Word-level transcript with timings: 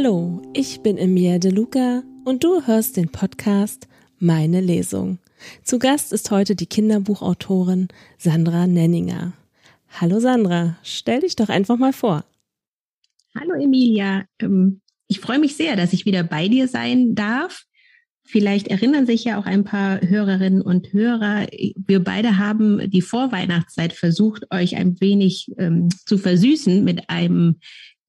Hallo, 0.00 0.40
ich 0.54 0.80
bin 0.82 0.96
Emilia 0.96 1.40
De 1.40 1.50
Luca 1.50 2.04
und 2.24 2.44
du 2.44 2.64
hörst 2.64 2.96
den 2.96 3.08
Podcast 3.08 3.88
Meine 4.20 4.60
Lesung. 4.60 5.18
Zu 5.64 5.80
Gast 5.80 6.12
ist 6.12 6.30
heute 6.30 6.54
die 6.54 6.66
Kinderbuchautorin 6.66 7.88
Sandra 8.16 8.68
Nenninger. 8.68 9.32
Hallo 9.88 10.20
Sandra, 10.20 10.78
stell 10.84 11.22
dich 11.22 11.34
doch 11.34 11.48
einfach 11.48 11.78
mal 11.78 11.92
vor. 11.92 12.24
Hallo 13.36 13.54
Emilia, 13.60 14.24
ähm, 14.38 14.82
ich 15.08 15.18
freue 15.18 15.40
mich 15.40 15.56
sehr, 15.56 15.74
dass 15.74 15.92
ich 15.92 16.06
wieder 16.06 16.22
bei 16.22 16.46
dir 16.46 16.68
sein 16.68 17.16
darf. 17.16 17.64
Vielleicht 18.22 18.68
erinnern 18.68 19.04
sich 19.04 19.24
ja 19.24 19.36
auch 19.36 19.46
ein 19.46 19.64
paar 19.64 20.00
Hörerinnen 20.00 20.62
und 20.62 20.92
Hörer. 20.92 21.48
Wir 21.74 22.04
beide 22.04 22.38
haben 22.38 22.88
die 22.88 23.02
Vorweihnachtszeit 23.02 23.94
versucht, 23.94 24.44
euch 24.52 24.76
ein 24.76 25.00
wenig 25.00 25.50
ähm, 25.58 25.88
zu 26.06 26.18
versüßen 26.18 26.84
mit 26.84 27.10
einem 27.10 27.56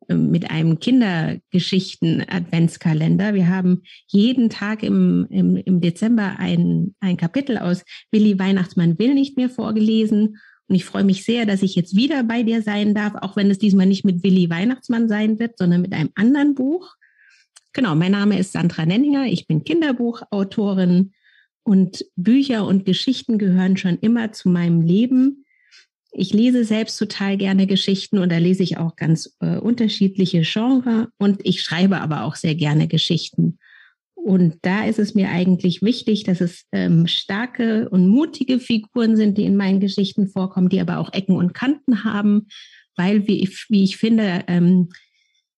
mit 0.10 0.52
einem 0.52 0.80
Kindergeschichten-Adventskalender. 0.80 3.34
Wir 3.34 3.48
haben 3.48 3.84
jeden 4.08 4.50
Tag 4.50 4.84
im, 4.84 5.28
im, 5.30 5.56
im 5.56 5.80
Dezember 5.82 6.36
ein, 6.38 6.94
ein 7.00 7.18
Kapitel 7.18 7.58
aus 7.58 7.84
Willi 8.12 8.38
Weihnachtsmann 8.40 9.00
will 9.00 9.14
nicht 9.14 9.38
mehr 9.38 9.50
vorgelesen. 9.50 10.38
Und 10.68 10.76
ich 10.76 10.86
freue 10.86 11.04
mich 11.04 11.26
sehr, 11.26 11.46
dass 11.46 11.64
ich 11.64 11.76
jetzt 11.76 11.96
wieder 11.96 12.24
bei 12.24 12.44
dir 12.44 12.62
sein 12.62 12.94
darf, 12.94 13.16
auch 13.16 13.36
wenn 13.36 13.50
es 13.50 13.58
diesmal 13.58 13.88
nicht 13.88 14.06
mit 14.06 14.24
Willi 14.24 14.50
Weihnachtsmann 14.50 15.10
sein 15.10 15.40
wird, 15.40 15.58
sondern 15.58 15.82
mit 15.82 15.94
einem 15.94 16.12
anderen 16.16 16.56
Buch. 16.56 16.96
Genau, 17.74 17.96
mein 17.96 18.12
Name 18.12 18.40
ist 18.40 18.52
Sandra 18.52 18.86
Nenninger, 18.86 19.26
ich 19.26 19.48
bin 19.48 19.64
Kinderbuchautorin 19.64 21.12
und 21.64 22.06
Bücher 22.16 22.66
und 22.66 22.86
Geschichten 22.86 23.38
gehören 23.38 23.78
schon 23.78 23.98
immer 24.00 24.32
zu 24.32 24.50
meinem 24.50 24.82
Leben. 24.82 25.46
Ich 26.12 26.34
lese 26.34 26.64
selbst 26.66 26.98
total 26.98 27.38
gerne 27.38 27.68
Geschichten 27.68 28.18
und 28.18 28.32
da 28.32 28.38
lese 28.38 28.64
ich 28.64 28.78
auch 28.78 28.96
ganz 28.96 29.36
äh, 29.40 29.58
unterschiedliche 29.58 30.42
Genres 30.42 31.08
und 31.18 31.42
ich 31.44 31.62
schreibe 31.62 32.02
aber 32.02 32.24
auch 32.24 32.36
sehr 32.36 32.56
gerne 32.56 32.88
Geschichten. 32.88 33.60
Und 34.16 34.58
da 34.64 34.86
ist 34.86 35.00
es 35.00 35.16
mir 35.16 35.30
eigentlich 35.30 35.82
wichtig, 35.82 36.24
dass 36.24 36.42
es 36.42 36.66
ähm, 36.72 37.08
starke 37.08 37.90
und 37.90 38.08
mutige 38.08 38.60
Figuren 38.60 39.16
sind, 39.16 39.38
die 39.38 39.46
in 39.46 39.56
meinen 39.56 39.80
Geschichten 39.80 40.28
vorkommen, 40.28 40.70
die 40.70 40.82
aber 40.82 40.98
auch 40.98 41.14
Ecken 41.14 41.36
und 41.36 41.54
Kanten 41.54 42.04
haben, 42.04 42.48
weil, 42.96 43.28
wie 43.28 43.42
ich, 43.42 43.66
wie 43.70 43.84
ich 43.84 43.98
finde, 43.98 44.44
ähm, 44.48 44.90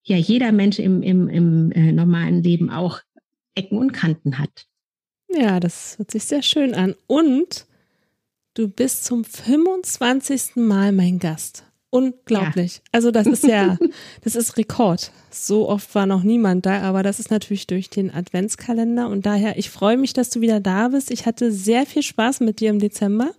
ja 0.04 0.18
jeder 0.18 0.52
Mensch 0.52 0.80
im, 0.80 1.02
im, 1.02 1.28
im 1.28 1.72
äh, 1.72 1.92
normalen 1.92 2.44
Leben 2.44 2.70
auch 2.70 3.00
Ecken 3.56 3.78
und 3.78 3.94
Kanten 3.94 4.38
hat. 4.38 4.68
Ja, 5.30 5.60
das 5.60 5.98
hört 5.98 6.12
sich 6.12 6.24
sehr 6.24 6.42
schön 6.42 6.74
an. 6.74 6.96
Und 7.08 7.66
du 8.54 8.68
bist 8.68 9.06
zum 9.06 9.24
25. 9.24 10.56
Mal 10.56 10.92
mein 10.92 11.20
Gast. 11.20 11.64
Unglaublich. 11.90 12.76
Ja. 12.76 12.82
Also 12.94 13.12
das 13.12 13.28
ist 13.28 13.44
ja, 13.44 13.78
das 14.24 14.36
ist 14.36 14.56
Rekord. 14.58 15.12
So 15.30 15.68
oft 15.68 15.94
war 15.94 16.06
noch 16.06 16.24
niemand 16.24 16.66
da, 16.66 16.82
aber 16.82 17.04
das 17.04 17.20
ist 17.20 17.32
natürlich 17.32 17.68
durch 17.68 17.90
den 17.90 18.14
Adventskalender 18.14 19.10
und 19.10 19.26
daher, 19.26 19.58
ich 19.58 19.70
freue 19.70 19.98
mich, 19.98 20.14
dass 20.14 20.30
du 20.30 20.40
wieder 20.40 20.62
da 20.62 20.88
bist. 20.88 21.12
Ich 21.12 21.26
hatte 21.26 21.52
sehr 21.52 21.86
viel 21.86 22.02
Spaß 22.02 22.40
mit 22.40 22.62
dir 22.62 22.70
im 22.70 22.80
Dezember. 22.80 23.32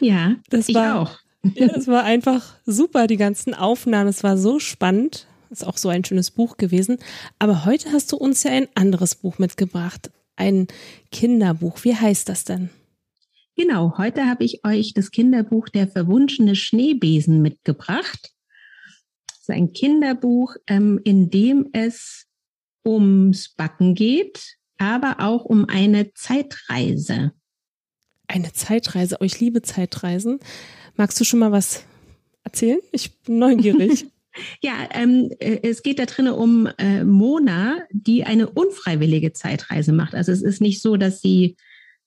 Ja, 0.00 0.36
das 0.48 0.70
ich 0.70 0.74
war, 0.74 0.98
auch. 0.98 1.18
Ja, 1.54 1.66
es 1.76 1.88
war 1.88 2.04
einfach 2.04 2.54
super, 2.64 3.06
die 3.06 3.18
ganzen 3.18 3.54
Aufnahmen. 3.54 4.08
Es 4.08 4.22
war 4.22 4.38
so 4.38 4.58
spannend. 4.58 5.26
Ist 5.50 5.66
auch 5.66 5.76
so 5.76 5.88
ein 5.88 6.04
schönes 6.04 6.30
Buch 6.30 6.56
gewesen. 6.56 6.98
Aber 7.38 7.64
heute 7.64 7.92
hast 7.92 8.12
du 8.12 8.16
uns 8.16 8.44
ja 8.44 8.52
ein 8.52 8.68
anderes 8.74 9.14
Buch 9.14 9.38
mitgebracht. 9.38 10.10
Ein 10.36 10.68
Kinderbuch. 11.10 11.82
Wie 11.82 11.94
heißt 11.94 12.28
das 12.28 12.44
denn? 12.44 12.70
Genau, 13.60 13.98
heute 13.98 14.24
habe 14.24 14.42
ich 14.42 14.64
euch 14.64 14.94
das 14.94 15.10
Kinderbuch 15.10 15.68
Der 15.68 15.86
verwunschene 15.86 16.56
Schneebesen 16.56 17.42
mitgebracht. 17.42 18.30
Das 19.26 19.40
ist 19.40 19.50
ein 19.50 19.74
Kinderbuch, 19.74 20.56
ähm, 20.66 20.98
in 21.04 21.28
dem 21.28 21.68
es 21.74 22.26
ums 22.86 23.50
Backen 23.50 23.94
geht, 23.94 24.56
aber 24.78 25.16
auch 25.18 25.44
um 25.44 25.66
eine 25.66 26.14
Zeitreise. 26.14 27.32
Eine 28.28 28.54
Zeitreise. 28.54 29.18
Oh, 29.20 29.24
ich 29.24 29.40
liebe 29.40 29.60
Zeitreisen. 29.60 30.40
Magst 30.96 31.20
du 31.20 31.24
schon 31.24 31.40
mal 31.40 31.52
was 31.52 31.84
erzählen? 32.44 32.80
Ich 32.92 33.14
bin 33.20 33.40
neugierig. 33.40 34.06
Ja, 34.62 34.88
ähm, 34.92 35.30
äh, 35.40 35.58
es 35.68 35.82
geht 35.82 35.98
da 35.98 36.06
drinnen 36.06 36.32
um 36.32 36.68
äh, 36.78 37.04
Mona, 37.04 37.78
die 37.90 38.22
eine 38.24 38.48
unfreiwillige 38.48 39.32
Zeitreise 39.32 39.92
macht. 39.92 40.14
Also 40.14 40.30
es 40.30 40.40
ist 40.40 40.60
nicht 40.60 40.80
so, 40.80 40.96
dass 40.96 41.20
sie 41.20 41.56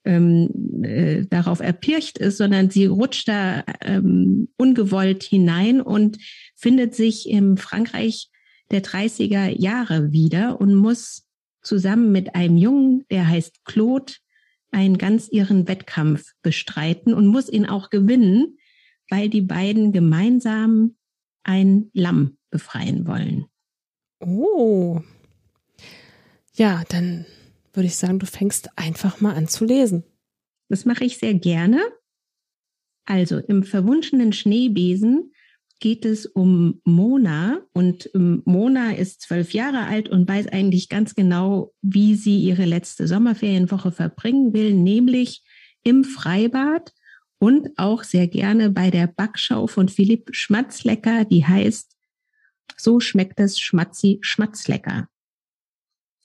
ähm, 0.06 0.84
äh, 0.84 1.26
darauf 1.26 1.60
erpircht 1.60 2.18
ist, 2.18 2.38
sondern 2.38 2.70
sie 2.70 2.86
rutscht 2.86 3.28
da 3.28 3.64
ähm, 3.82 4.50
ungewollt 4.58 5.24
hinein 5.24 5.82
und 5.82 6.18
findet 6.56 6.96
sich 6.96 7.30
im 7.30 7.58
Frankreich 7.58 8.30
der 8.72 8.84
30er 8.84 9.50
Jahre 9.50 10.12
wieder 10.12 10.60
und 10.60 10.76
muss 10.76 11.28
zusammen 11.62 12.12
mit 12.12 12.36
einem 12.36 12.58
Jungen, 12.58 13.06
der 13.10 13.28
heißt 13.28 13.64
Claude, 13.66 14.14
einen 14.72 14.98
ganz 14.98 15.30
ihren 15.32 15.68
Wettkampf 15.68 16.32
bestreiten 16.42 17.14
und 17.14 17.28
muss 17.28 17.48
ihn 17.48 17.66
auch 17.66 17.90
gewinnen, 17.90 18.58
weil 19.10 19.30
die 19.30 19.42
beiden 19.42 19.92
gemeinsam 19.92 20.96
ein 21.44 21.90
Lamm 21.94 22.38
befreien 22.50 23.06
wollen. 23.06 23.46
Oh. 24.20 25.02
Ja, 26.56 26.84
dann 26.90 27.26
würde 27.74 27.88
ich 27.88 27.96
sagen, 27.96 28.20
du 28.20 28.26
fängst 28.26 28.70
einfach 28.78 29.20
mal 29.22 29.36
an 29.36 29.48
zu 29.48 29.66
lesen. 29.66 30.04
Das 30.70 30.86
mache 30.86 31.04
ich 31.04 31.18
sehr 31.18 31.34
gerne. 31.34 31.82
Also 33.06 33.38
im 33.40 33.64
verwunschenen 33.64 34.32
Schneebesen 34.32 35.34
geht 35.80 36.06
es 36.06 36.26
um 36.26 36.80
Mona 36.86 37.62
und 37.74 38.10
ähm, 38.16 38.42
Mona 38.46 38.94
ist 38.96 39.22
zwölf 39.22 39.54
Jahre 39.54 39.86
alt 39.86 40.08
und 40.08 40.30
weiß 40.30 40.48
eigentlich 40.48 40.88
ganz 40.88 41.14
genau, 41.14 41.74
wie 41.82 42.16
sie 42.16 42.40
ihre 42.40 42.64
letzte 42.64 43.08
Sommerferienwoche 43.08 43.92
verbringen 43.92 44.54
will, 44.54 44.74
nämlich 44.74 45.44
im 45.84 46.06
Freibad 46.06 46.94
und 47.38 47.72
auch 47.76 48.04
sehr 48.06 48.28
gerne 48.28 48.70
bei 48.70 48.92
der 48.92 49.08
Backschau 49.08 49.68
von 49.68 49.90
Philipp 49.90 50.30
Schmatzlecker, 50.32 51.26
die 51.26 51.46
heißt 51.46 51.98
So 52.78 53.02
schmeckt 53.02 53.42
es 53.42 53.60
Schmatzi 53.60 54.20
Schmatzlecker. 54.22 55.10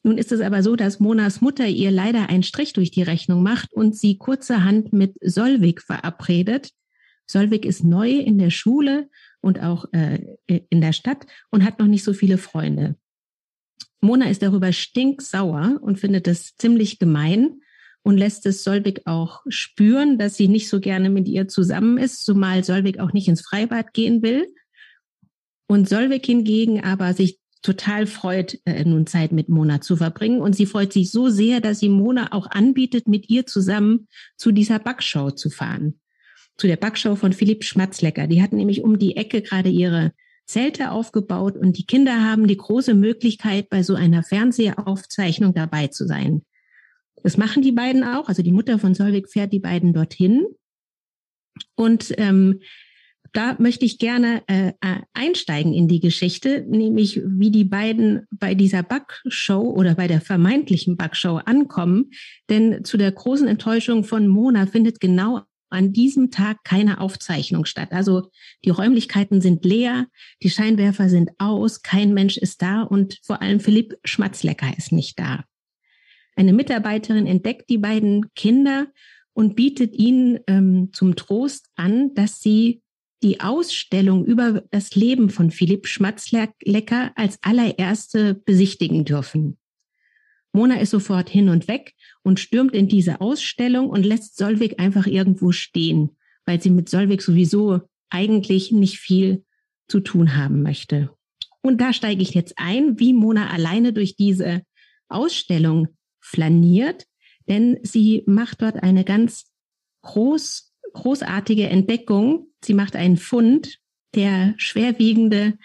Nun 0.09 0.17
ist 0.17 0.33
es 0.33 0.41
aber 0.41 0.63
so, 0.63 0.75
dass 0.75 1.01
Monas 1.01 1.43
Mutter 1.43 1.67
ihr 1.67 1.91
leider 1.91 2.31
einen 2.31 2.43
Strich 2.43 2.73
durch 2.73 2.91
die 2.91 3.03
Rechnung 3.03 3.43
macht 3.43 3.75
und 3.75 3.95
sie 3.95 4.17
kurzerhand 4.17 4.91
mit 4.95 5.13
Solvik 5.21 5.83
verabredet. 5.83 6.71
Solvik 7.27 7.67
ist 7.67 7.85
neu 7.85 8.13
in 8.13 8.39
der 8.39 8.49
Schule 8.49 9.11
und 9.43 9.61
auch 9.61 9.85
äh, 9.93 10.39
in 10.47 10.81
der 10.81 10.95
Stadt 10.95 11.27
und 11.51 11.63
hat 11.63 11.79
noch 11.79 11.87
nicht 11.87 12.05
so 12.05 12.15
viele 12.15 12.39
Freunde. 12.39 12.97
Mona 14.01 14.31
ist 14.31 14.41
darüber 14.41 14.73
stinksauer 14.73 15.79
und 15.83 15.99
findet 15.99 16.27
es 16.27 16.57
ziemlich 16.57 16.99
gemein 16.99 17.61
und 18.03 18.17
lässt 18.17 18.47
es 18.47 18.65
Solvik 18.65 19.03
auch 19.05 19.43
spüren, 19.51 20.17
dass 20.17 20.39
sie 20.39 20.49
nicht 20.49 20.71
so 20.71 20.81
gerne 20.81 21.11
mit 21.11 21.29
ihr 21.29 21.49
zusammen 21.49 21.99
ist, 21.99 22.25
zumal 22.25 22.65
Solvik 22.65 22.99
auch 22.99 23.13
nicht 23.13 23.29
ins 23.29 23.43
Freibad 23.43 23.93
gehen 23.93 24.23
will. 24.23 24.47
Und 25.67 25.87
Solvik 25.87 26.25
hingegen 26.25 26.83
aber 26.83 27.13
sich 27.13 27.38
total 27.63 28.07
freut, 28.07 28.59
äh, 28.65 28.85
nun 28.85 29.07
Zeit 29.07 29.33
mit 29.33 29.49
Mona 29.49 29.81
zu 29.81 29.97
verbringen. 29.97 30.41
Und 30.41 30.55
sie 30.55 30.67
freut 30.67 30.93
sich 30.93 31.11
so 31.11 31.29
sehr, 31.29 31.61
dass 31.61 31.81
sie 31.81 31.89
Mona 31.89 32.33
auch 32.33 32.51
anbietet, 32.51 33.09
mit 33.09 33.29
ihr 33.29 33.47
zusammen 33.47 34.09
zu 34.37 34.53
dieser 34.53 34.79
Backshow 34.79 35.31
zu 35.31 35.51
fahren. 35.51 36.01
Zu 36.57 36.67
der 36.67 36.77
Backshow 36.77 37.17
von 37.17 37.33
Philipp 37.33 37.65
Schmatzlecker. 37.65 38.27
Die 38.27 38.43
hat 38.43 38.53
nämlich 38.53 38.83
um 38.83 38.99
die 38.99 39.17
Ecke 39.17 39.43
gerade 39.43 39.69
ihre 39.69 40.13
Zelte 40.47 40.91
aufgebaut 40.91 41.57
und 41.57 41.77
die 41.77 41.85
Kinder 41.85 42.25
haben 42.25 42.47
die 42.47 42.57
große 42.57 42.95
Möglichkeit, 42.95 43.69
bei 43.69 43.83
so 43.83 43.95
einer 43.95 44.23
Fernsehaufzeichnung 44.23 45.53
dabei 45.53 45.89
zu 45.89 46.07
sein. 46.07 46.43
Das 47.23 47.37
machen 47.37 47.63
die 47.63 47.73
beiden 47.73 48.03
auch. 48.03 48.29
Also 48.29 48.43
die 48.43 48.53
Mutter 48.53 48.79
von 48.79 48.95
Solvik 48.95 49.29
fährt 49.29 49.53
die 49.53 49.59
beiden 49.59 49.93
dorthin. 49.93 50.47
Und 51.75 52.15
ähm, 52.17 52.61
da 53.33 53.57
möchte 53.59 53.85
ich 53.85 53.99
gerne 53.99 54.43
äh, 54.47 54.73
einsteigen 55.13 55.73
in 55.73 55.89
die 55.89 56.01
Geschichte, 56.01 56.65
nämlich 56.69 57.21
wie 57.25 57.51
die 57.51 57.65
beiden 57.65 58.27
bei 58.31 58.55
dieser 58.55 58.83
Backshow 58.83 59.61
oder 59.61 59.95
bei 59.95 60.07
der 60.07 60.21
vermeintlichen 60.21 60.97
Backshow 60.97 61.41
ankommen. 61.45 62.11
Denn 62.49 62.85
zu 62.85 62.97
der 62.97 63.13
großen 63.13 63.49
Enttäuschung 63.49 64.05
von 64.05 64.29
Mona 64.29 64.67
findet 64.67 65.01
genau 65.01 65.43
an 65.71 65.93
diesem 65.93 66.31
Tag 66.31 66.65
keine 66.65 67.01
Aufzeichnung 67.01 67.65
statt. 67.65 67.89
Also 67.93 68.31
die 68.65 68.71
Räumlichkeiten 68.71 69.41
sind 69.41 69.65
leer, 69.65 70.07
die 70.43 70.51
Scheinwerfer 70.51 71.09
sind 71.09 71.31
aus, 71.39 71.83
kein 71.83 72.15
Mensch 72.15 72.39
ist 72.39 72.63
da 72.63 72.83
und 72.83 73.19
vor 73.23 73.43
allem 73.43 73.61
Philipp 73.61 73.99
Schmatzlecker 74.05 74.77
ist 74.77 74.93
nicht 74.93 75.19
da. 75.19 75.45
Eine 76.37 76.53
Mitarbeiterin 76.53 77.27
entdeckt 77.27 77.69
die 77.69 77.79
beiden 77.79 78.33
Kinder 78.35 78.87
und 79.35 79.57
bietet 79.57 79.95
ihnen 79.95 80.41
ähm, 80.47 80.91
zum 80.93 81.17
Trost 81.17 81.69
an, 81.77 82.15
dass 82.15 82.41
sie 82.41 82.83
die 83.23 83.41
Ausstellung 83.41 84.25
über 84.25 84.63
das 84.71 84.95
Leben 84.95 85.31
von 85.31 85.51
Philipp 85.51 85.87
Schmatzlecker 85.87 87.13
als 87.17 87.39
allererste 87.43 88.35
besichtigen 88.35 89.05
dürfen. 89.05 89.59
Mona 90.53 90.81
ist 90.81 90.91
sofort 90.91 91.29
hin 91.29 91.49
und 91.49 91.69
weg 91.69 91.95
und 92.23 92.41
stürmt 92.41 92.75
in 92.75 92.89
diese 92.89 93.21
Ausstellung 93.21 93.91
und 93.91 94.05
lässt 94.05 94.37
Solvik 94.37 94.81
einfach 94.81 95.07
irgendwo 95.07 95.53
stehen, 95.53 96.17
weil 96.47 96.63
sie 96.63 96.71
mit 96.71 96.89
Solvik 96.89 97.23
sowieso 97.23 97.81
eigentlich 98.11 98.73
nicht 98.73 98.99
viel 98.99 99.45
zu 99.89 100.01
tun 100.01 100.37
haben 100.37 100.63
möchte. 100.63 101.11
Und 101.63 101.81
da 101.81 101.93
steige 101.93 102.23
ich 102.23 102.35
jetzt 102.35 102.55
ein, 102.57 102.99
wie 102.99 103.13
Mona 103.13 103.51
alleine 103.51 103.93
durch 103.93 104.17
diese 104.17 104.63
Ausstellung 105.09 105.89
flaniert, 106.21 107.07
denn 107.49 107.79
sie 107.83 108.23
macht 108.27 108.63
dort 108.63 108.83
eine 108.83 109.05
ganz 109.05 109.53
groß, 110.03 110.68
großartige 110.93 111.69
Entdeckung. 111.69 112.49
Sie 112.65 112.75
macht 112.75 112.97
einen 112.97 113.17
Fund, 113.17 113.79
der 114.15 114.55
schwerwiegende 114.57 115.59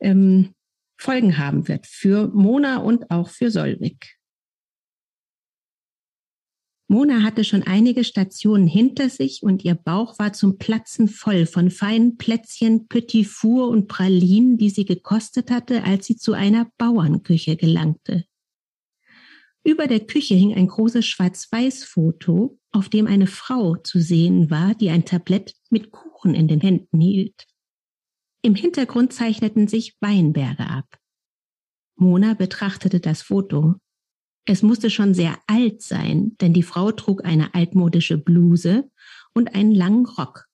ähm, 0.00 0.54
Folgen 0.98 1.38
haben 1.38 1.68
wird 1.68 1.86
für 1.86 2.28
Mona 2.28 2.78
und 2.78 3.10
auch 3.10 3.28
für 3.28 3.50
Solvik. 3.50 4.18
Mona 6.92 7.22
hatte 7.22 7.42
schon 7.42 7.62
einige 7.62 8.04
Stationen 8.04 8.66
hinter 8.66 9.08
sich 9.08 9.42
und 9.42 9.64
ihr 9.64 9.74
Bauch 9.74 10.18
war 10.18 10.34
zum 10.34 10.58
Platzen 10.58 11.08
voll 11.08 11.46
von 11.46 11.70
feinen 11.70 12.18
Plätzchen, 12.18 12.86
Petit 12.86 13.26
Four 13.26 13.68
und 13.68 13.88
Pralinen, 13.88 14.58
die 14.58 14.68
sie 14.68 14.84
gekostet 14.84 15.50
hatte, 15.50 15.84
als 15.84 16.06
sie 16.06 16.16
zu 16.16 16.34
einer 16.34 16.70
Bauernküche 16.76 17.56
gelangte. 17.56 18.26
Über 19.64 19.86
der 19.86 20.00
Küche 20.00 20.34
hing 20.34 20.54
ein 20.54 20.66
großes 20.66 21.06
Schwarz-Weiß-Foto, 21.06 22.58
auf 22.72 22.88
dem 22.88 23.06
eine 23.06 23.28
Frau 23.28 23.76
zu 23.76 24.00
sehen 24.00 24.50
war, 24.50 24.74
die 24.74 24.90
ein 24.90 25.04
Tablett 25.04 25.54
mit 25.70 25.92
Kuchen 25.92 26.34
in 26.34 26.48
den 26.48 26.60
Händen 26.60 27.00
hielt. 27.00 27.46
Im 28.42 28.56
Hintergrund 28.56 29.12
zeichneten 29.12 29.68
sich 29.68 29.96
Weinberge 30.00 30.66
ab. 30.66 30.98
Mona 31.94 32.34
betrachtete 32.34 32.98
das 32.98 33.22
Foto. 33.22 33.76
Es 34.44 34.62
musste 34.62 34.90
schon 34.90 35.14
sehr 35.14 35.38
alt 35.46 35.82
sein, 35.82 36.36
denn 36.40 36.52
die 36.52 36.64
Frau 36.64 36.90
trug 36.90 37.24
eine 37.24 37.54
altmodische 37.54 38.18
Bluse 38.18 38.90
und 39.32 39.54
einen 39.54 39.72
langen 39.72 40.06
Rock. 40.06 40.48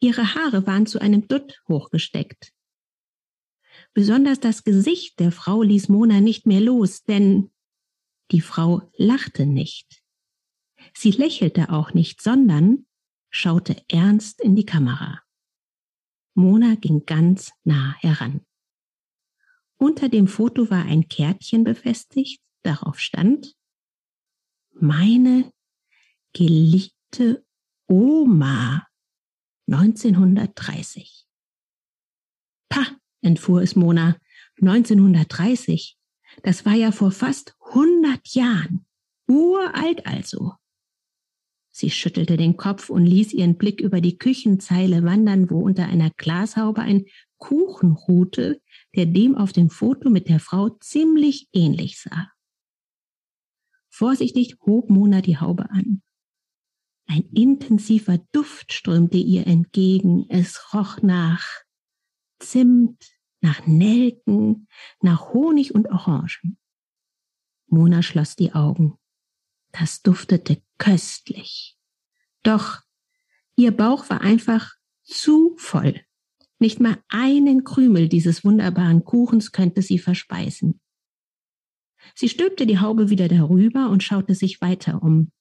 Ihre 0.00 0.34
Haare 0.34 0.66
waren 0.66 0.86
zu 0.86 1.00
einem 1.00 1.28
Dutt 1.28 1.62
hochgesteckt. 1.68 2.52
Besonders 3.94 4.40
das 4.40 4.64
Gesicht 4.64 5.20
der 5.20 5.30
Frau 5.30 5.62
ließ 5.62 5.88
Mona 5.88 6.20
nicht 6.20 6.46
mehr 6.46 6.60
los, 6.60 7.04
denn 7.04 7.52
die 8.32 8.40
Frau 8.40 8.90
lachte 8.96 9.46
nicht. 9.46 10.02
Sie 10.94 11.10
lächelte 11.10 11.70
auch 11.70 11.94
nicht, 11.94 12.20
sondern 12.20 12.86
schaute 13.30 13.82
ernst 13.88 14.40
in 14.40 14.56
die 14.56 14.66
Kamera. 14.66 15.20
Mona 16.34 16.74
ging 16.74 17.04
ganz 17.04 17.52
nah 17.64 17.94
heran. 17.98 18.44
Unter 19.76 20.08
dem 20.08 20.28
Foto 20.28 20.70
war 20.70 20.84
ein 20.84 21.08
Kärtchen 21.08 21.64
befestigt, 21.64 22.42
darauf 22.62 22.98
stand 22.98 23.54
Meine 24.70 25.52
geliebte 26.32 27.44
Oma 27.86 28.86
1930. 29.66 31.26
Pah, 32.68 32.86
entfuhr 33.20 33.62
es 33.62 33.76
Mona, 33.76 34.16
1930. 34.60 35.98
Das 36.42 36.64
war 36.64 36.74
ja 36.74 36.92
vor 36.92 37.12
fast 37.12 37.56
100 37.74 38.28
Jahren. 38.34 38.86
Uralt 39.28 40.06
also. 40.06 40.52
Sie 41.74 41.90
schüttelte 41.90 42.36
den 42.36 42.58
Kopf 42.58 42.90
und 42.90 43.06
ließ 43.06 43.32
ihren 43.32 43.56
Blick 43.56 43.80
über 43.80 44.02
die 44.02 44.18
Küchenzeile 44.18 45.04
wandern, 45.04 45.50
wo 45.50 45.60
unter 45.60 45.86
einer 45.86 46.10
Glashaube 46.10 46.82
ein 46.82 47.06
Kuchen 47.38 47.92
ruhte, 47.92 48.60
der 48.94 49.06
dem 49.06 49.34
auf 49.36 49.52
dem 49.52 49.70
Foto 49.70 50.10
mit 50.10 50.28
der 50.28 50.38
Frau 50.38 50.68
ziemlich 50.80 51.48
ähnlich 51.54 51.98
sah. 51.98 52.30
Vorsichtig 53.88 54.58
hob 54.66 54.90
Mona 54.90 55.22
die 55.22 55.38
Haube 55.38 55.70
an. 55.70 56.02
Ein 57.06 57.24
intensiver 57.34 58.18
Duft 58.32 58.72
strömte 58.72 59.18
ihr 59.18 59.46
entgegen. 59.46 60.26
Es 60.28 60.74
roch 60.74 61.00
nach 61.02 61.46
Zimt, 62.38 63.02
nach 63.40 63.66
Nelken, 63.66 64.68
nach 65.00 65.32
Honig 65.32 65.74
und 65.74 65.88
Orangen. 65.88 66.58
Mona 67.72 68.02
schloss 68.02 68.36
die 68.36 68.52
Augen. 68.52 68.98
Das 69.72 70.02
duftete 70.02 70.62
köstlich. 70.78 71.76
Doch 72.42 72.80
ihr 73.56 73.72
Bauch 73.72 74.10
war 74.10 74.20
einfach 74.20 74.72
zu 75.02 75.54
voll. 75.56 76.00
Nicht 76.58 76.80
mal 76.80 76.98
einen 77.08 77.64
Krümel 77.64 78.08
dieses 78.08 78.44
wunderbaren 78.44 79.04
Kuchens 79.04 79.52
könnte 79.52 79.82
sie 79.82 79.98
verspeisen. 79.98 80.80
Sie 82.14 82.28
stülpte 82.28 82.66
die 82.66 82.78
Haube 82.78 83.10
wieder 83.10 83.28
darüber 83.28 83.88
und 83.90 84.02
schaute 84.02 84.34
sich 84.34 84.60
weiter 84.60 85.02
um. 85.02 85.32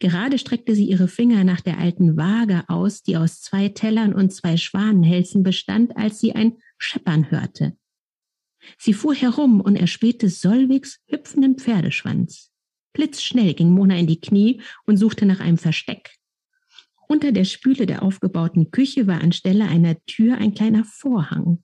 Gerade 0.00 0.38
streckte 0.38 0.74
sie 0.74 0.88
ihre 0.88 1.08
Finger 1.08 1.44
nach 1.44 1.60
der 1.60 1.78
alten 1.78 2.16
Waage 2.16 2.64
aus, 2.68 3.02
die 3.02 3.16
aus 3.16 3.40
zwei 3.40 3.68
Tellern 3.68 4.14
und 4.14 4.32
zwei 4.32 4.56
Schwanenhälsen 4.56 5.42
bestand, 5.42 5.96
als 5.96 6.18
sie 6.18 6.34
ein 6.34 6.58
Scheppern 6.78 7.30
hörte. 7.30 7.76
Sie 8.78 8.92
fuhr 8.92 9.14
herum 9.14 9.60
und 9.60 9.76
erspähte 9.76 10.28
Solvigs 10.28 11.00
hüpfenden 11.06 11.58
Pferdeschwanz. 11.58 12.50
Blitzschnell 12.92 13.54
ging 13.54 13.70
Mona 13.70 13.96
in 13.96 14.06
die 14.06 14.20
Knie 14.20 14.62
und 14.86 14.96
suchte 14.96 15.26
nach 15.26 15.40
einem 15.40 15.58
Versteck. 15.58 16.16
Unter 17.08 17.32
der 17.32 17.44
Spüle 17.44 17.86
der 17.86 18.02
aufgebauten 18.02 18.70
Küche 18.70 19.06
war 19.06 19.20
anstelle 19.20 19.66
einer 19.66 20.02
Tür 20.06 20.38
ein 20.38 20.54
kleiner 20.54 20.84
Vorhang. 20.84 21.62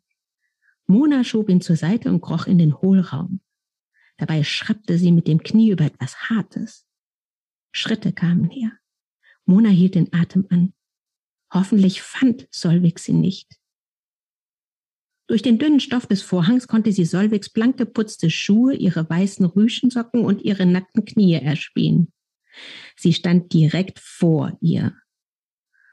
Mona 0.86 1.24
schob 1.24 1.48
ihn 1.48 1.60
zur 1.60 1.76
Seite 1.76 2.10
und 2.10 2.20
kroch 2.20 2.46
in 2.46 2.58
den 2.58 2.80
Hohlraum. 2.80 3.40
Dabei 4.16 4.44
schrappte 4.44 4.98
sie 4.98 5.12
mit 5.12 5.28
dem 5.28 5.42
Knie 5.42 5.70
über 5.70 5.84
etwas 5.84 6.28
Hartes. 6.28 6.84
Schritte 7.72 8.12
kamen 8.12 8.50
her. 8.50 8.72
Mona 9.46 9.70
hielt 9.70 9.94
den 9.94 10.12
Atem 10.12 10.46
an. 10.50 10.74
Hoffentlich 11.52 12.02
fand 12.02 12.48
Solvik 12.50 12.98
sie 12.98 13.12
nicht. 13.12 13.59
Durch 15.30 15.42
den 15.42 15.60
dünnen 15.60 15.78
Stoff 15.78 16.08
des 16.08 16.22
Vorhangs 16.22 16.66
konnte 16.66 16.90
sie 16.90 17.04
Solvigs 17.04 17.50
blank 17.50 17.76
geputzte 17.76 18.30
Schuhe, 18.30 18.74
ihre 18.74 19.08
weißen 19.08 19.46
Rüschensocken 19.46 20.24
und 20.24 20.42
ihre 20.42 20.66
nackten 20.66 21.04
Knie 21.04 21.34
erspähen. 21.34 22.12
Sie 22.96 23.12
stand 23.12 23.52
direkt 23.52 24.00
vor 24.00 24.58
ihr. 24.60 24.92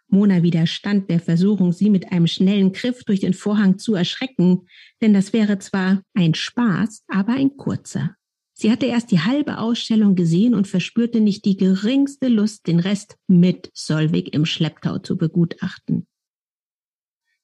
Mona 0.07 0.41
widerstand 0.41 1.11
der 1.11 1.19
Versuchung, 1.19 1.71
sie 1.71 1.91
mit 1.91 2.11
einem 2.11 2.25
schnellen 2.25 2.71
Griff 2.71 3.03
durch 3.03 3.19
den 3.19 3.35
Vorhang 3.35 3.77
zu 3.77 3.93
erschrecken, 3.93 4.65
denn 5.03 5.13
das 5.13 5.33
wäre 5.33 5.59
zwar 5.59 6.01
ein 6.15 6.33
Spaß, 6.33 7.03
aber 7.07 7.33
ein 7.33 7.57
kurzer. 7.57 8.15
Sie 8.53 8.71
hatte 8.71 8.87
erst 8.87 9.11
die 9.11 9.19
halbe 9.19 9.59
Ausstellung 9.59 10.15
gesehen 10.15 10.55
und 10.55 10.67
verspürte 10.67 11.21
nicht 11.21 11.45
die 11.45 11.57
geringste 11.57 12.27
Lust, 12.27 12.65
den 12.65 12.79
Rest 12.79 13.17
mit 13.27 13.69
Solvig 13.75 14.33
im 14.33 14.45
Schlepptau 14.47 14.97
zu 14.97 15.15
begutachten. 15.15 16.07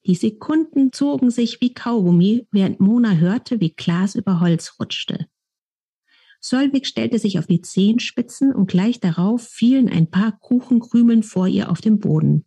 Die 0.05 0.15
Sekunden 0.15 0.91
zogen 0.91 1.31
sich 1.31 1.61
wie 1.61 1.73
Kaugummi, 1.73 2.47
während 2.51 2.79
Mona 2.79 3.13
hörte, 3.13 3.59
wie 3.61 3.73
Glas 3.73 4.15
über 4.15 4.41
Holz 4.41 4.75
rutschte. 4.79 5.27
Solvig 6.41 6.87
stellte 6.87 7.19
sich 7.19 7.39
auf 7.39 7.47
die 7.47 7.61
Zehenspitzen 7.61 8.53
und 8.53 8.69
gleich 8.69 8.99
darauf 8.99 9.47
fielen 9.47 9.87
ein 9.87 10.11
paar 10.11 10.37
Kuchenkrümeln 10.39 11.23
vor 11.23 11.47
ihr 11.47 11.71
auf 11.71 11.79
den 11.79 11.99
Boden. 11.99 12.45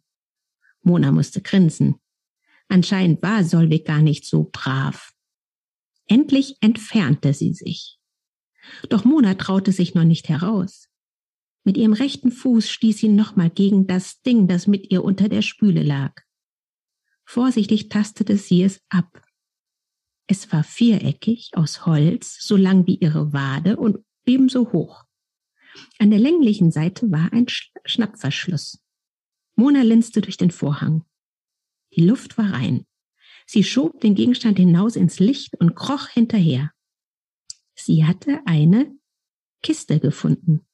Mona 0.83 1.13
musste 1.13 1.41
grinsen. 1.41 1.95
Anscheinend 2.69 3.23
war 3.23 3.43
Solvig 3.43 3.87
gar 3.87 4.03
nicht 4.03 4.27
so 4.27 4.51
brav. 4.53 5.15
Endlich 6.07 6.57
entfernte 6.61 7.33
sie 7.33 7.55
sich. 7.55 7.99
Doch 8.91 9.05
Mona 9.07 9.35
traute 9.35 9.73
sich 9.73 9.95
noch 9.95 10.05
nicht 10.05 10.29
heraus. 10.29 10.89
Mit 11.65 11.79
ihrem 11.79 11.95
rechten 11.95 12.31
Fuß 12.31 12.69
stieß 12.69 12.99
sie 12.99 13.09
nochmal 13.09 13.49
gegen 13.49 13.87
das 13.87 14.21
Ding, 14.21 14.47
das 14.47 14.67
mit 14.67 14.91
ihr 14.91 15.03
unter 15.03 15.31
der 15.31 15.43
Spüle 15.43 15.83
lag. 15.83 16.26
Vorsichtig 17.27 17.89
tastete 17.89 18.39
sie 18.39 18.63
es 18.63 18.81
ab. 18.89 19.23
Es 20.29 20.53
war 20.53 20.65
viereckig 20.65 21.51
aus 21.55 21.85
Holz, 21.85 22.39
so 22.41 22.57
lang 22.57 22.87
wie 22.87 22.97
ihre 22.97 23.33
Wade 23.33 23.77
und 23.77 23.99
ebenso 24.25 24.73
hoch. 24.73 25.05
An 25.99 26.11
der 26.11 26.21
länglichen 26.21 26.71
Seite 26.71 27.11
war 27.11 27.33
ein 27.33 27.47
Schnappverschluss. 27.85 28.83
Mona 29.57 29.83
linste 29.83 30.21
durch 30.21 30.37
den 30.37 30.51
Vorhang. 30.51 31.05
Die 31.95 32.05
Luft 32.05 32.39
war 32.39 32.53
rein. 32.53 32.87
Sie 33.47 33.65
schob 33.65 34.01
den 34.01 34.15
Gegenstand 34.15 34.59
hinaus 34.59 34.97
ins 34.97 35.19
Licht 35.19 35.55
und 35.61 35.75
kroch 35.75 36.09
hinterher. 36.09 36.73
Sie 37.75 38.05
hatte 38.05 38.41
eine 38.47 38.97
Kiste 39.63 40.01
gefunden. 40.01 40.67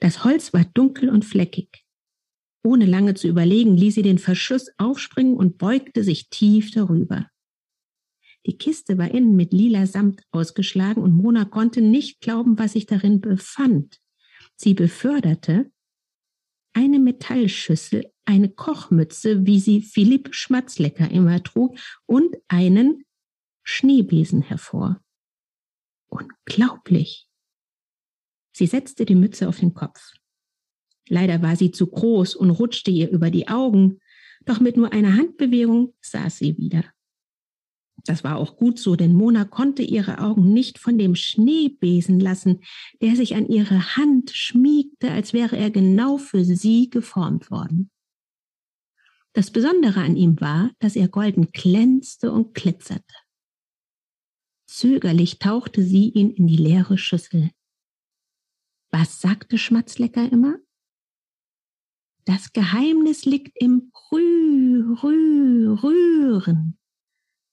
Das 0.00 0.24
Holz 0.24 0.52
war 0.52 0.64
dunkel 0.64 1.08
und 1.08 1.24
fleckig. 1.24 1.84
Ohne 2.64 2.86
lange 2.86 3.14
zu 3.14 3.26
überlegen, 3.28 3.76
ließ 3.76 3.96
sie 3.96 4.02
den 4.02 4.18
Verschluss 4.18 4.70
aufspringen 4.78 5.36
und 5.36 5.58
beugte 5.58 6.04
sich 6.04 6.28
tief 6.30 6.70
darüber. 6.70 7.28
Die 8.46 8.56
Kiste 8.56 8.98
war 8.98 9.10
innen 9.10 9.36
mit 9.36 9.52
lila 9.52 9.86
Samt 9.86 10.22
ausgeschlagen 10.30 11.02
und 11.02 11.12
Mona 11.12 11.44
konnte 11.44 11.80
nicht 11.80 12.20
glauben, 12.20 12.58
was 12.58 12.72
sich 12.72 12.86
darin 12.86 13.20
befand. 13.20 14.00
Sie 14.56 14.74
beförderte 14.74 15.70
eine 16.72 16.98
Metallschüssel, 16.98 18.12
eine 18.24 18.48
Kochmütze, 18.48 19.46
wie 19.46 19.60
sie 19.60 19.82
Philipp 19.82 20.34
Schmatzlecker 20.34 21.10
immer 21.10 21.42
trug, 21.42 21.76
und 22.06 22.36
einen 22.48 23.04
Schneebesen 23.62 24.42
hervor. 24.42 25.00
Unglaublich. 26.08 27.28
Sie 28.54 28.66
setzte 28.66 29.04
die 29.04 29.14
Mütze 29.14 29.48
auf 29.48 29.60
den 29.60 29.74
Kopf. 29.74 30.12
Leider 31.08 31.42
war 31.42 31.56
sie 31.56 31.70
zu 31.70 31.86
groß 31.86 32.36
und 32.36 32.50
rutschte 32.50 32.90
ihr 32.90 33.10
über 33.10 33.30
die 33.30 33.48
Augen. 33.48 33.98
Doch 34.44 34.60
mit 34.60 34.76
nur 34.76 34.92
einer 34.92 35.14
Handbewegung 35.14 35.94
saß 36.00 36.38
sie 36.38 36.56
wieder. 36.58 36.84
Das 38.04 38.24
war 38.24 38.36
auch 38.36 38.56
gut 38.56 38.78
so, 38.78 38.96
denn 38.96 39.12
Mona 39.12 39.44
konnte 39.44 39.82
ihre 39.82 40.18
Augen 40.18 40.52
nicht 40.52 40.78
von 40.78 40.98
dem 40.98 41.14
Schneebesen 41.14 42.18
lassen, 42.18 42.60
der 43.00 43.14
sich 43.14 43.36
an 43.36 43.46
ihre 43.46 43.96
Hand 43.96 44.30
schmiegte, 44.30 45.10
als 45.10 45.32
wäre 45.32 45.56
er 45.56 45.70
genau 45.70 46.18
für 46.18 46.44
sie 46.44 46.90
geformt 46.90 47.50
worden. 47.50 47.90
Das 49.34 49.50
Besondere 49.50 50.00
an 50.00 50.16
ihm 50.16 50.40
war, 50.40 50.72
dass 50.78 50.96
er 50.96 51.08
golden 51.08 51.52
glänzte 51.52 52.32
und 52.32 52.54
glitzerte. 52.54 53.14
Zögerlich 54.66 55.38
tauchte 55.38 55.82
sie 55.82 56.08
ihn 56.10 56.30
in 56.30 56.46
die 56.46 56.56
leere 56.56 56.98
Schüssel. 56.98 57.50
Was 58.90 59.20
sagte 59.20 59.58
Schmatzlecker 59.58 60.30
immer? 60.30 60.58
Das 62.24 62.52
Geheimnis 62.52 63.24
liegt 63.24 63.60
im 63.60 63.90
Rüh, 64.12 64.94
Rüh, 65.02 65.72
Rühren. 65.72 66.78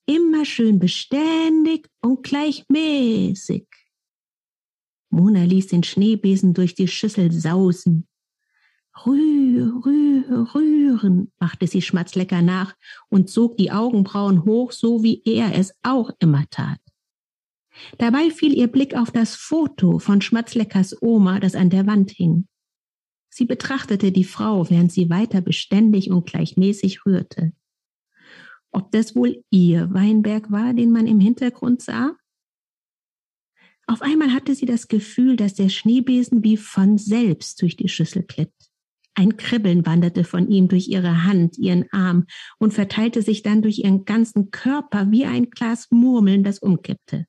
Immer 0.05 0.45
schön 0.45 0.79
beständig 0.79 1.89
und 2.01 2.23
gleichmäßig. 2.23 3.67
Mona 5.09 5.43
ließ 5.43 5.67
den 5.67 5.83
Schneebesen 5.83 6.53
durch 6.53 6.75
die 6.75 6.87
Schüssel 6.87 7.31
sausen. 7.31 8.07
Rüh, 9.05 9.71
rüh, 9.85 10.23
rühren, 10.53 11.31
machte 11.39 11.67
sie 11.67 11.81
Schmatzlecker 11.81 12.41
nach 12.41 12.75
und 13.09 13.29
zog 13.29 13.57
die 13.57 13.71
Augenbrauen 13.71 14.45
hoch, 14.45 14.71
so 14.71 15.03
wie 15.03 15.21
er 15.25 15.55
es 15.55 15.73
auch 15.83 16.11
immer 16.19 16.45
tat. 16.49 16.79
Dabei 17.97 18.29
fiel 18.29 18.53
ihr 18.53 18.67
Blick 18.67 18.95
auf 18.95 19.09
das 19.11 19.35
Foto 19.35 19.99
von 19.99 20.21
Schmatzleckers 20.21 21.01
Oma, 21.01 21.39
das 21.39 21.55
an 21.55 21.69
der 21.69 21.87
Wand 21.87 22.11
hing. 22.11 22.48
Sie 23.29 23.45
betrachtete 23.45 24.11
die 24.11 24.23
Frau, 24.23 24.69
während 24.69 24.91
sie 24.91 25.09
weiter 25.09 25.41
beständig 25.41 26.09
und 26.09 26.25
gleichmäßig 26.25 27.05
rührte. 27.05 27.53
Ob 28.71 28.91
das 28.91 29.15
wohl 29.15 29.43
ihr 29.49 29.93
Weinberg 29.93 30.51
war, 30.51 30.73
den 30.73 30.91
man 30.91 31.07
im 31.07 31.19
Hintergrund 31.19 31.81
sah? 31.81 32.15
Auf 33.87 34.01
einmal 34.01 34.33
hatte 34.33 34.53
sie 34.53 34.67
das 34.67 34.87
Gefühl, 34.87 35.35
dass 35.35 35.55
der 35.55 35.69
Schneebesen 35.69 36.43
wie 36.43 36.57
von 36.57 36.97
selbst 36.97 37.61
durch 37.61 37.75
die 37.75 37.89
Schüssel 37.89 38.23
glitt. 38.23 38.53
Ein 39.15 39.35
Kribbeln 39.35 39.85
wanderte 39.85 40.23
von 40.23 40.49
ihm 40.49 40.67
durch 40.67 40.87
ihre 40.87 41.23
Hand, 41.23 41.57
ihren 41.57 41.91
Arm 41.91 42.25
und 42.59 42.73
verteilte 42.73 43.21
sich 43.21 43.41
dann 43.41 43.61
durch 43.61 43.79
ihren 43.79 44.05
ganzen 44.05 44.51
Körper 44.51 45.11
wie 45.11 45.25
ein 45.25 45.49
Glas 45.49 45.87
Murmeln, 45.89 46.43
das 46.43 46.59
umkippte. 46.59 47.25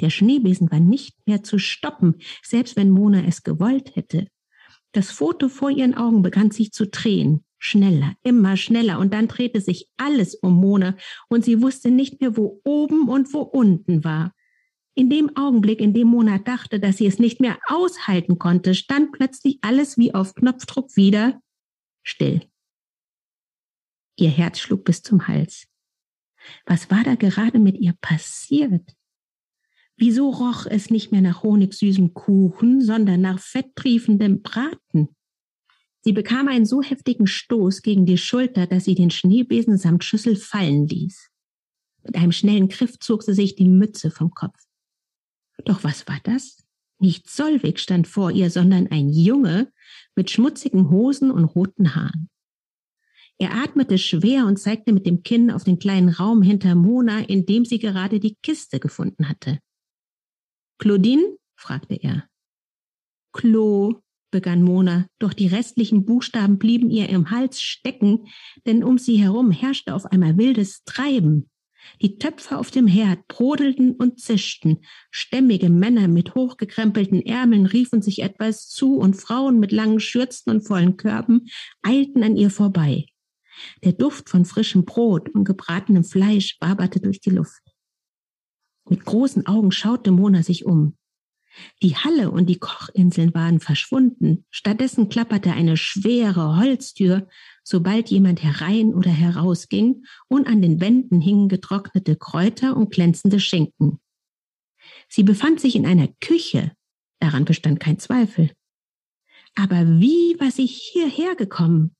Der 0.00 0.10
Schneebesen 0.10 0.70
war 0.70 0.80
nicht 0.80 1.16
mehr 1.26 1.42
zu 1.42 1.58
stoppen, 1.58 2.14
selbst 2.42 2.76
wenn 2.76 2.90
Mona 2.90 3.24
es 3.24 3.42
gewollt 3.42 3.96
hätte. 3.96 4.28
Das 4.92 5.10
Foto 5.10 5.48
vor 5.48 5.70
ihren 5.70 5.94
Augen 5.94 6.22
begann 6.22 6.50
sich 6.50 6.72
zu 6.72 6.86
drehen. 6.86 7.44
Schneller, 7.58 8.14
immer 8.22 8.56
schneller. 8.56 8.98
Und 8.98 9.12
dann 9.12 9.28
drehte 9.28 9.60
sich 9.60 9.88
alles 9.96 10.34
um 10.36 10.54
Mona 10.54 10.96
und 11.28 11.44
sie 11.44 11.60
wusste 11.60 11.90
nicht 11.90 12.20
mehr, 12.20 12.36
wo 12.36 12.60
oben 12.64 13.08
und 13.08 13.32
wo 13.34 13.40
unten 13.40 14.04
war. 14.04 14.32
In 14.94 15.10
dem 15.10 15.36
Augenblick, 15.36 15.80
in 15.80 15.92
dem 15.92 16.08
Mona 16.08 16.38
dachte, 16.38 16.80
dass 16.80 16.96
sie 16.96 17.06
es 17.06 17.18
nicht 17.18 17.40
mehr 17.40 17.58
aushalten 17.66 18.38
konnte, 18.38 18.74
stand 18.74 19.12
plötzlich 19.12 19.58
alles 19.62 19.98
wie 19.98 20.14
auf 20.14 20.34
Knopfdruck 20.34 20.96
wieder 20.96 21.40
still. 22.02 22.42
Ihr 24.16 24.30
Herz 24.30 24.58
schlug 24.58 24.84
bis 24.84 25.02
zum 25.02 25.28
Hals. 25.28 25.68
Was 26.66 26.90
war 26.90 27.04
da 27.04 27.14
gerade 27.14 27.58
mit 27.58 27.76
ihr 27.78 27.94
passiert? 28.00 28.94
Wieso 30.00 30.30
roch 30.30 30.64
es 30.66 30.90
nicht 30.90 31.10
mehr 31.10 31.20
nach 31.20 31.42
honigsüßem 31.42 32.14
Kuchen, 32.14 32.80
sondern 32.80 33.20
nach 33.20 33.40
fetttriefendem 33.40 34.42
Braten? 34.42 35.08
Sie 36.02 36.12
bekam 36.12 36.46
einen 36.46 36.66
so 36.66 36.82
heftigen 36.82 37.26
Stoß 37.26 37.82
gegen 37.82 38.06
die 38.06 38.16
Schulter, 38.16 38.68
dass 38.68 38.84
sie 38.84 38.94
den 38.94 39.10
Schneebesen 39.10 39.76
samt 39.76 40.04
Schüssel 40.04 40.36
fallen 40.36 40.86
ließ. 40.86 41.30
Mit 42.04 42.14
einem 42.14 42.30
schnellen 42.30 42.68
Griff 42.68 43.00
zog 43.00 43.24
sie 43.24 43.34
sich 43.34 43.56
die 43.56 43.68
Mütze 43.68 44.12
vom 44.12 44.30
Kopf. 44.30 44.56
Doch 45.64 45.82
was 45.82 46.06
war 46.06 46.20
das? 46.22 46.64
Nicht 47.00 47.28
Solvig 47.28 47.80
stand 47.80 48.06
vor 48.06 48.30
ihr, 48.30 48.50
sondern 48.50 48.86
ein 48.86 49.08
Junge 49.08 49.72
mit 50.14 50.30
schmutzigen 50.30 50.90
Hosen 50.90 51.32
und 51.32 51.44
roten 51.44 51.96
Haaren. 51.96 52.30
Er 53.36 53.54
atmete 53.54 53.98
schwer 53.98 54.46
und 54.46 54.58
zeigte 54.58 54.92
mit 54.92 55.06
dem 55.06 55.24
Kinn 55.24 55.50
auf 55.50 55.64
den 55.64 55.80
kleinen 55.80 56.08
Raum 56.08 56.40
hinter 56.42 56.76
Mona, 56.76 57.18
in 57.18 57.46
dem 57.46 57.64
sie 57.64 57.80
gerade 57.80 58.20
die 58.20 58.36
Kiste 58.42 58.78
gefunden 58.78 59.28
hatte. 59.28 59.58
Claudine? 60.78 61.36
fragte 61.56 61.94
er. 61.94 62.28
Klo, 63.32 64.00
begann 64.30 64.62
Mona, 64.62 65.06
doch 65.18 65.32
die 65.32 65.48
restlichen 65.48 66.04
Buchstaben 66.04 66.58
blieben 66.58 66.90
ihr 66.90 67.08
im 67.08 67.30
Hals 67.30 67.60
stecken, 67.60 68.26
denn 68.66 68.84
um 68.84 68.98
sie 68.98 69.16
herum 69.16 69.50
herrschte 69.50 69.94
auf 69.94 70.06
einmal 70.06 70.36
wildes 70.38 70.84
Treiben. 70.84 71.50
Die 72.02 72.18
Töpfe 72.18 72.58
auf 72.58 72.70
dem 72.70 72.86
Herd 72.86 73.26
brodelten 73.28 73.92
und 73.92 74.20
zischten. 74.20 74.84
Stämmige 75.10 75.70
Männer 75.70 76.08
mit 76.08 76.34
hochgekrempelten 76.34 77.22
Ärmeln 77.22 77.66
riefen 77.66 78.02
sich 78.02 78.22
etwas 78.22 78.68
zu 78.68 78.96
und 78.96 79.14
Frauen 79.14 79.58
mit 79.58 79.72
langen 79.72 80.00
Schürzen 80.00 80.50
und 80.50 80.62
vollen 80.62 80.96
Körben 80.96 81.46
eilten 81.82 82.22
an 82.22 82.36
ihr 82.36 82.50
vorbei. 82.50 83.06
Der 83.84 83.92
Duft 83.92 84.28
von 84.28 84.44
frischem 84.44 84.84
Brot 84.84 85.30
und 85.30 85.44
gebratenem 85.44 86.04
Fleisch 86.04 86.56
waberte 86.60 87.00
durch 87.00 87.20
die 87.20 87.30
Luft. 87.30 87.67
Mit 88.88 89.04
großen 89.04 89.46
Augen 89.46 89.70
schaute 89.72 90.10
Mona 90.10 90.42
sich 90.42 90.64
um. 90.64 90.96
Die 91.82 91.96
Halle 91.96 92.30
und 92.30 92.46
die 92.46 92.58
Kochinseln 92.58 93.34
waren 93.34 93.60
verschwunden. 93.60 94.44
Stattdessen 94.50 95.08
klapperte 95.08 95.52
eine 95.52 95.76
schwere 95.76 96.56
Holztür, 96.56 97.28
sobald 97.64 98.10
jemand 98.10 98.42
herein 98.42 98.94
oder 98.94 99.10
herausging, 99.10 100.04
und 100.28 100.46
an 100.46 100.62
den 100.62 100.80
Wänden 100.80 101.20
hingen 101.20 101.48
getrocknete 101.48 102.16
Kräuter 102.16 102.76
und 102.76 102.90
glänzende 102.92 103.40
Schinken. 103.40 103.98
Sie 105.08 105.22
befand 105.22 105.60
sich 105.60 105.74
in 105.74 105.86
einer 105.86 106.08
Küche, 106.20 106.72
daran 107.18 107.44
bestand 107.44 107.80
kein 107.80 107.98
Zweifel. 107.98 108.52
Aber 109.54 109.84
wie 109.98 110.38
war 110.38 110.50
sie 110.50 110.66
hierher 110.66 111.34
gekommen? 111.34 111.94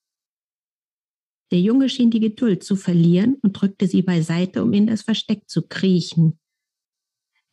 Der 1.51 1.61
Junge 1.61 1.89
schien 1.89 2.11
die 2.11 2.21
Geduld 2.21 2.63
zu 2.63 2.77
verlieren 2.77 3.37
und 3.43 3.55
drückte 3.55 3.87
sie 3.87 4.03
beiseite, 4.03 4.63
um 4.63 4.73
in 4.73 4.87
das 4.87 5.03
Versteck 5.03 5.49
zu 5.49 5.67
kriechen. 5.67 6.39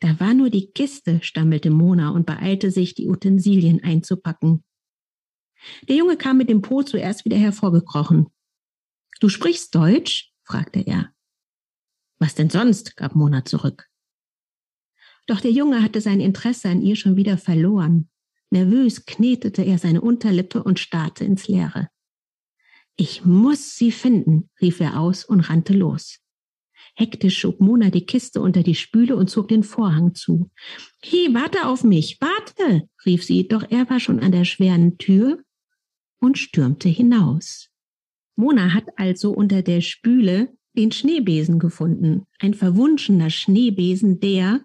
Da 0.05 0.19
war 0.19 0.35
nur 0.35 0.51
die 0.51 0.67
Kiste, 0.71 1.19
stammelte 1.23 1.71
Mona 1.71 2.11
und 2.11 2.27
beeilte 2.27 2.69
sich, 2.69 2.93
die 2.93 3.07
Utensilien 3.07 3.83
einzupacken. 3.83 4.63
Der 5.89 5.95
Junge 5.95 6.15
kam 6.15 6.37
mit 6.37 6.47
dem 6.47 6.61
Po 6.61 6.83
zuerst 6.83 7.25
wieder 7.25 7.37
hervorgekrochen. 7.37 8.27
Du 9.19 9.29
sprichst 9.29 9.73
Deutsch? 9.73 10.31
fragte 10.43 10.81
er. 10.81 11.11
Was 12.19 12.35
denn 12.35 12.51
sonst? 12.51 12.95
gab 12.97 13.15
Mona 13.15 13.45
zurück. 13.45 13.89
Doch 15.25 15.41
der 15.41 15.49
Junge 15.49 15.81
hatte 15.81 16.01
sein 16.01 16.19
Interesse 16.19 16.69
an 16.69 16.83
ihr 16.83 16.95
schon 16.95 17.15
wieder 17.15 17.39
verloren. 17.39 18.07
Nervös 18.51 19.07
knetete 19.07 19.63
er 19.63 19.79
seine 19.79 20.01
Unterlippe 20.01 20.61
und 20.61 20.77
starrte 20.77 21.25
ins 21.25 21.47
Leere. 21.47 21.89
Ich 22.95 23.25
muss 23.25 23.75
sie 23.75 23.91
finden, 23.91 24.51
rief 24.61 24.79
er 24.81 24.99
aus 24.99 25.25
und 25.25 25.49
rannte 25.49 25.73
los. 25.73 26.19
Hektisch 26.95 27.37
schob 27.37 27.59
Mona 27.59 27.89
die 27.89 28.05
Kiste 28.05 28.41
unter 28.41 28.63
die 28.63 28.75
Spüle 28.75 29.15
und 29.17 29.29
zog 29.29 29.49
den 29.49 29.63
Vorhang 29.63 30.15
zu. 30.15 30.49
Hey, 31.03 31.29
warte 31.33 31.67
auf 31.67 31.83
mich, 31.83 32.19
warte, 32.21 32.87
rief 33.05 33.23
sie, 33.23 33.47
doch 33.47 33.65
er 33.69 33.89
war 33.89 33.99
schon 33.99 34.21
an 34.21 34.31
der 34.31 34.45
schweren 34.45 34.97
Tür 34.97 35.43
und 36.19 36.37
stürmte 36.37 36.87
hinaus. 36.87 37.69
Mona 38.37 38.73
hat 38.73 38.85
also 38.97 39.31
unter 39.31 39.61
der 39.61 39.81
Spüle 39.81 40.55
den 40.73 40.91
Schneebesen 40.91 41.59
gefunden. 41.59 42.25
Ein 42.39 42.53
verwunschener 42.53 43.29
Schneebesen, 43.29 44.19
der, 44.19 44.61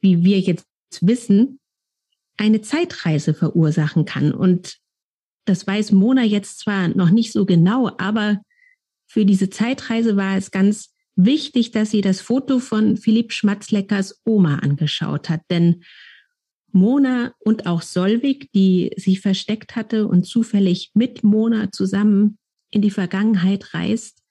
wie 0.00 0.24
wir 0.24 0.40
jetzt 0.40 0.66
wissen, 1.00 1.60
eine 2.36 2.60
Zeitreise 2.60 3.34
verursachen 3.34 4.04
kann. 4.04 4.32
Und 4.32 4.78
das 5.44 5.66
weiß 5.66 5.92
Mona 5.92 6.22
jetzt 6.22 6.60
zwar 6.60 6.88
noch 6.88 7.10
nicht 7.10 7.32
so 7.32 7.46
genau, 7.46 7.90
aber 7.98 8.40
für 9.06 9.24
diese 9.26 9.50
Zeitreise 9.50 10.16
war 10.16 10.36
es 10.36 10.50
ganz 10.50 10.91
wichtig, 11.14 11.70
dass 11.70 11.90
sie 11.90 12.00
das 12.00 12.20
Foto 12.20 12.58
von 12.58 12.96
Philipp 12.96 13.32
Schmatzleckers 13.32 14.20
Oma 14.24 14.56
angeschaut 14.56 15.28
hat, 15.28 15.42
denn 15.50 15.84
Mona 16.72 17.34
und 17.38 17.66
auch 17.66 17.82
Solvig, 17.82 18.50
die 18.54 18.90
sich 18.96 19.20
versteckt 19.20 19.76
hatte 19.76 20.08
und 20.08 20.24
zufällig 20.24 20.90
mit 20.94 21.22
Mona 21.22 21.70
zusammen 21.70 22.38
in 22.70 22.80
die 22.80 22.90
Vergangenheit 22.90 23.74
reist, 23.74 24.22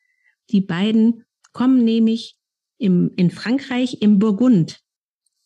die 0.50 0.61
beiden 0.61 1.23
kommen 1.53 1.83
nämlich 1.83 2.35
im, 2.77 3.11
in 3.15 3.29
Frankreich 3.29 4.01
im 4.01 4.17
Burgund 4.17 4.79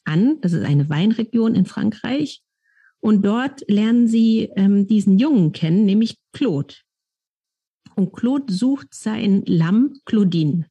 an. 0.06 0.39
Das 0.42 0.54
ist 0.54 0.63
eine 0.63 0.89
Weinregion 0.89 1.56
in 1.56 1.65
Frankreich. 1.65 2.42
Und 3.00 3.24
dort 3.24 3.63
lernen 3.70 4.08
sie 4.08 4.50
ähm, 4.56 4.88
diesen 4.88 5.20
Jungen 5.20 5.51
kennen, 5.51 5.86
nämlich 5.86 6.18
Claude. 6.34 6.75
Und 7.96 8.13
Claude 8.13 8.51
sucht 8.51 8.94
sein 8.94 9.44
Lamm 9.46 9.94
Claudine. 10.06 10.68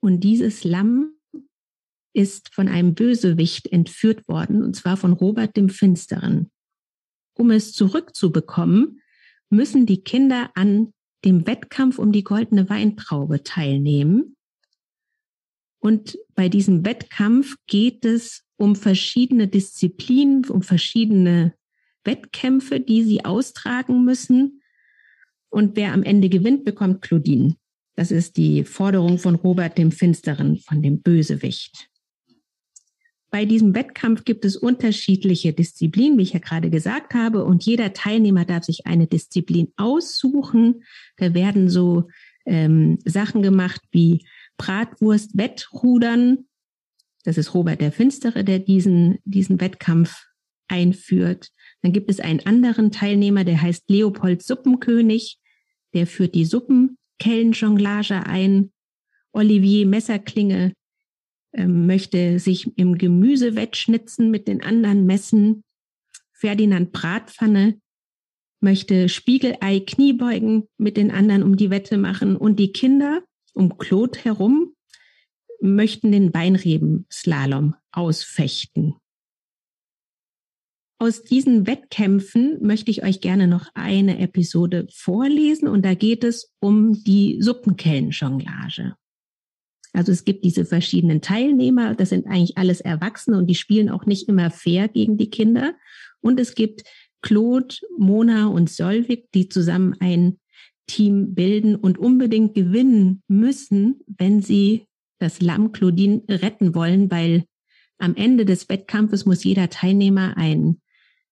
Und 0.00 0.20
dieses 0.20 0.64
Lamm 0.64 1.14
ist 2.12 2.54
von 2.54 2.68
einem 2.68 2.94
Bösewicht 2.94 3.68
entführt 3.68 4.26
worden, 4.28 4.62
und 4.62 4.74
zwar 4.74 4.96
von 4.96 5.12
Robert 5.12 5.56
dem 5.56 5.68
Finsteren. 5.68 6.50
Um 7.34 7.50
es 7.50 7.72
zurückzubekommen, 7.72 9.00
müssen 9.50 9.86
die 9.86 10.02
Kinder 10.02 10.50
an 10.54 10.92
dem 11.24 11.46
Wettkampf 11.46 11.98
um 11.98 12.12
die 12.12 12.24
goldene 12.24 12.68
Weintraube 12.68 13.42
teilnehmen. 13.42 14.36
Und 15.80 16.18
bei 16.34 16.48
diesem 16.48 16.84
Wettkampf 16.84 17.56
geht 17.66 18.04
es 18.04 18.44
um 18.56 18.74
verschiedene 18.74 19.46
Disziplinen, 19.46 20.44
um 20.46 20.62
verschiedene 20.62 21.54
Wettkämpfe, 22.04 22.80
die 22.80 23.04
sie 23.04 23.24
austragen 23.24 24.04
müssen. 24.04 24.62
Und 25.50 25.76
wer 25.76 25.92
am 25.92 26.02
Ende 26.02 26.28
gewinnt, 26.28 26.64
bekommt 26.64 27.02
Claudine. 27.02 27.56
Das 27.98 28.12
ist 28.12 28.36
die 28.36 28.62
Forderung 28.62 29.18
von 29.18 29.34
Robert 29.34 29.76
dem 29.76 29.90
Finsteren, 29.90 30.58
von 30.58 30.82
dem 30.82 31.02
Bösewicht. 31.02 31.88
Bei 33.32 33.44
diesem 33.44 33.74
Wettkampf 33.74 34.22
gibt 34.22 34.44
es 34.44 34.56
unterschiedliche 34.56 35.52
Disziplinen, 35.52 36.16
wie 36.16 36.22
ich 36.22 36.32
ja 36.32 36.38
gerade 36.38 36.70
gesagt 36.70 37.14
habe, 37.14 37.44
und 37.44 37.64
jeder 37.64 37.92
Teilnehmer 37.94 38.44
darf 38.44 38.62
sich 38.62 38.86
eine 38.86 39.08
Disziplin 39.08 39.72
aussuchen. 39.76 40.84
Da 41.16 41.34
werden 41.34 41.68
so 41.68 42.06
ähm, 42.46 43.00
Sachen 43.04 43.42
gemacht 43.42 43.80
wie 43.90 44.24
Bratwurst, 44.58 45.36
Wettrudern. 45.36 46.46
Das 47.24 47.36
ist 47.36 47.52
Robert 47.52 47.80
der 47.80 47.90
Finstere, 47.90 48.44
der 48.44 48.60
diesen, 48.60 49.18
diesen 49.24 49.60
Wettkampf 49.60 50.24
einführt. 50.68 51.50
Dann 51.82 51.92
gibt 51.92 52.08
es 52.08 52.20
einen 52.20 52.46
anderen 52.46 52.92
Teilnehmer, 52.92 53.42
der 53.42 53.60
heißt 53.60 53.90
Leopold 53.90 54.44
Suppenkönig. 54.44 55.40
Der 55.94 56.06
führt 56.06 56.36
die 56.36 56.44
Suppenkellenjonglage 57.18 58.26
ein. 58.26 58.72
Olivier 59.32 59.86
Messerklinge 59.86 60.72
ähm, 61.52 61.86
möchte 61.86 62.38
sich 62.38 62.76
im 62.76 62.96
Gemüse 62.96 63.56
wettschnitzen 63.56 64.30
mit 64.30 64.48
den 64.48 64.62
anderen 64.62 65.06
Messen. 65.06 65.64
Ferdinand 66.32 66.92
Bratpfanne 66.92 67.80
möchte 68.60 69.08
Spiegelei 69.08 69.80
Kniebeugen 69.80 70.68
mit 70.78 70.96
den 70.96 71.10
anderen 71.10 71.42
um 71.42 71.56
die 71.56 71.70
Wette 71.70 71.98
machen 71.98 72.36
und 72.36 72.58
die 72.58 72.72
Kinder 72.72 73.22
um 73.54 73.78
Claude 73.78 74.18
herum 74.20 74.74
möchten 75.60 76.12
den 76.12 76.30
Beinreben-Slalom 76.30 77.74
ausfechten. 77.92 78.94
Aus 81.00 81.22
diesen 81.22 81.68
Wettkämpfen 81.68 82.58
möchte 82.60 82.90
ich 82.90 83.04
euch 83.04 83.20
gerne 83.20 83.46
noch 83.46 83.68
eine 83.74 84.18
Episode 84.18 84.88
vorlesen 84.92 85.68
und 85.68 85.84
da 85.84 85.94
geht 85.94 86.24
es 86.24 86.52
um 86.58 87.04
die 87.04 87.38
Suppenkellenjonglage. 87.40 88.96
Also 89.92 90.10
es 90.10 90.24
gibt 90.24 90.44
diese 90.44 90.64
verschiedenen 90.64 91.20
Teilnehmer, 91.20 91.94
das 91.94 92.08
sind 92.08 92.26
eigentlich 92.26 92.58
alles 92.58 92.80
Erwachsene 92.80 93.38
und 93.38 93.46
die 93.46 93.54
spielen 93.54 93.90
auch 93.90 94.06
nicht 94.06 94.28
immer 94.28 94.50
fair 94.50 94.88
gegen 94.88 95.16
die 95.16 95.30
Kinder. 95.30 95.74
Und 96.20 96.40
es 96.40 96.56
gibt 96.56 96.82
Claude, 97.22 97.76
Mona 97.96 98.46
und 98.46 98.68
Solvik, 98.68 99.30
die 99.32 99.48
zusammen 99.48 99.94
ein 100.00 100.40
Team 100.88 101.34
bilden 101.34 101.76
und 101.76 101.98
unbedingt 101.98 102.54
gewinnen 102.54 103.22
müssen, 103.28 104.00
wenn 104.06 104.42
sie 104.42 104.88
das 105.20 105.40
Lamm 105.40 105.70
Claudine 105.70 106.22
retten 106.28 106.74
wollen, 106.74 107.08
weil 107.10 107.44
am 107.98 108.16
Ende 108.16 108.44
des 108.44 108.68
Wettkampfes 108.68 109.26
muss 109.26 109.44
jeder 109.44 109.68
Teilnehmer 109.68 110.36
einen 110.36 110.80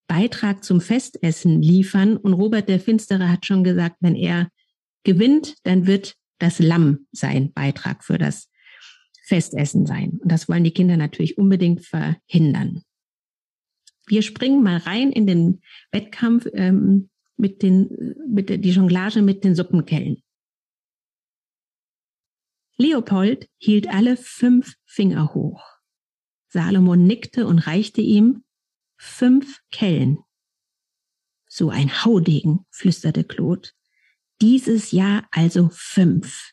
Beitrag 0.06 0.64
zum 0.64 0.80
Festessen 0.80 1.62
liefern. 1.62 2.16
Und 2.16 2.34
Robert 2.34 2.68
der 2.68 2.80
Finstere 2.80 3.30
hat 3.30 3.46
schon 3.46 3.64
gesagt, 3.64 3.96
wenn 4.00 4.14
er 4.14 4.48
gewinnt, 5.04 5.54
dann 5.64 5.86
wird 5.86 6.16
das 6.38 6.58
Lamm 6.58 7.06
sein 7.12 7.52
Beitrag 7.52 8.04
für 8.04 8.18
das 8.18 8.48
Festessen 9.24 9.86
sein. 9.86 10.18
Und 10.22 10.30
das 10.30 10.48
wollen 10.48 10.64
die 10.64 10.72
Kinder 10.72 10.96
natürlich 10.96 11.38
unbedingt 11.38 11.84
verhindern. 11.84 12.82
Wir 14.06 14.22
springen 14.22 14.62
mal 14.62 14.76
rein 14.76 15.10
in 15.10 15.26
den 15.26 15.60
Wettkampf 15.90 16.46
ähm, 16.52 17.10
mit 17.36 17.62
den, 17.62 18.14
mit 18.28 18.48
der, 18.48 18.58
die 18.58 18.70
Jonglage 18.70 19.20
mit 19.22 19.42
den 19.42 19.54
Suppenkellen. 19.54 20.22
Leopold 22.78 23.48
hielt 23.58 23.88
alle 23.88 24.16
fünf 24.16 24.74
Finger 24.84 25.34
hoch. 25.34 25.62
Salomon 26.48 27.06
nickte 27.06 27.46
und 27.46 27.58
reichte 27.58 28.00
ihm 28.00 28.44
fünf 28.96 29.60
Kellen. 29.70 30.18
So 31.48 31.70
ein 31.70 32.04
Haudegen, 32.04 32.66
flüsterte 32.70 33.24
Claude. 33.24 33.70
Dieses 34.40 34.92
Jahr 34.92 35.26
also 35.30 35.70
fünf. 35.72 36.52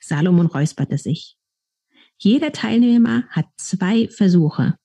Salomon 0.00 0.46
räusperte 0.46 0.98
sich. 0.98 1.36
Jeder 2.18 2.52
Teilnehmer 2.52 3.28
hat 3.28 3.46
zwei 3.56 4.08
Versuche. 4.08 4.76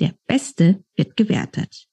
Der 0.00 0.14
Beste 0.26 0.84
wird 0.94 1.16
gewertet. 1.16 1.86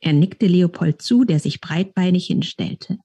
Er 0.00 0.12
nickte 0.12 0.46
Leopold 0.46 1.00
zu, 1.00 1.24
der 1.24 1.38
sich 1.38 1.60
breitbeinig 1.60 2.26
hinstellte. 2.26 2.98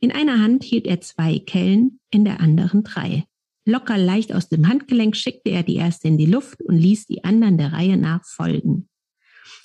In 0.00 0.10
einer 0.10 0.40
Hand 0.40 0.64
hielt 0.64 0.86
er 0.86 1.00
zwei 1.00 1.38
Kellen, 1.38 2.00
in 2.10 2.24
der 2.24 2.40
anderen 2.40 2.82
drei. 2.82 3.24
Locker 3.64 3.96
leicht 3.96 4.32
aus 4.32 4.48
dem 4.48 4.68
Handgelenk 4.68 5.16
schickte 5.16 5.50
er 5.50 5.62
die 5.62 5.76
erste 5.76 6.08
in 6.08 6.18
die 6.18 6.26
Luft 6.26 6.60
und 6.62 6.76
ließ 6.76 7.06
die 7.06 7.24
anderen 7.24 7.58
der 7.58 7.72
Reihe 7.72 7.96
nach 7.96 8.24
folgen. 8.24 8.88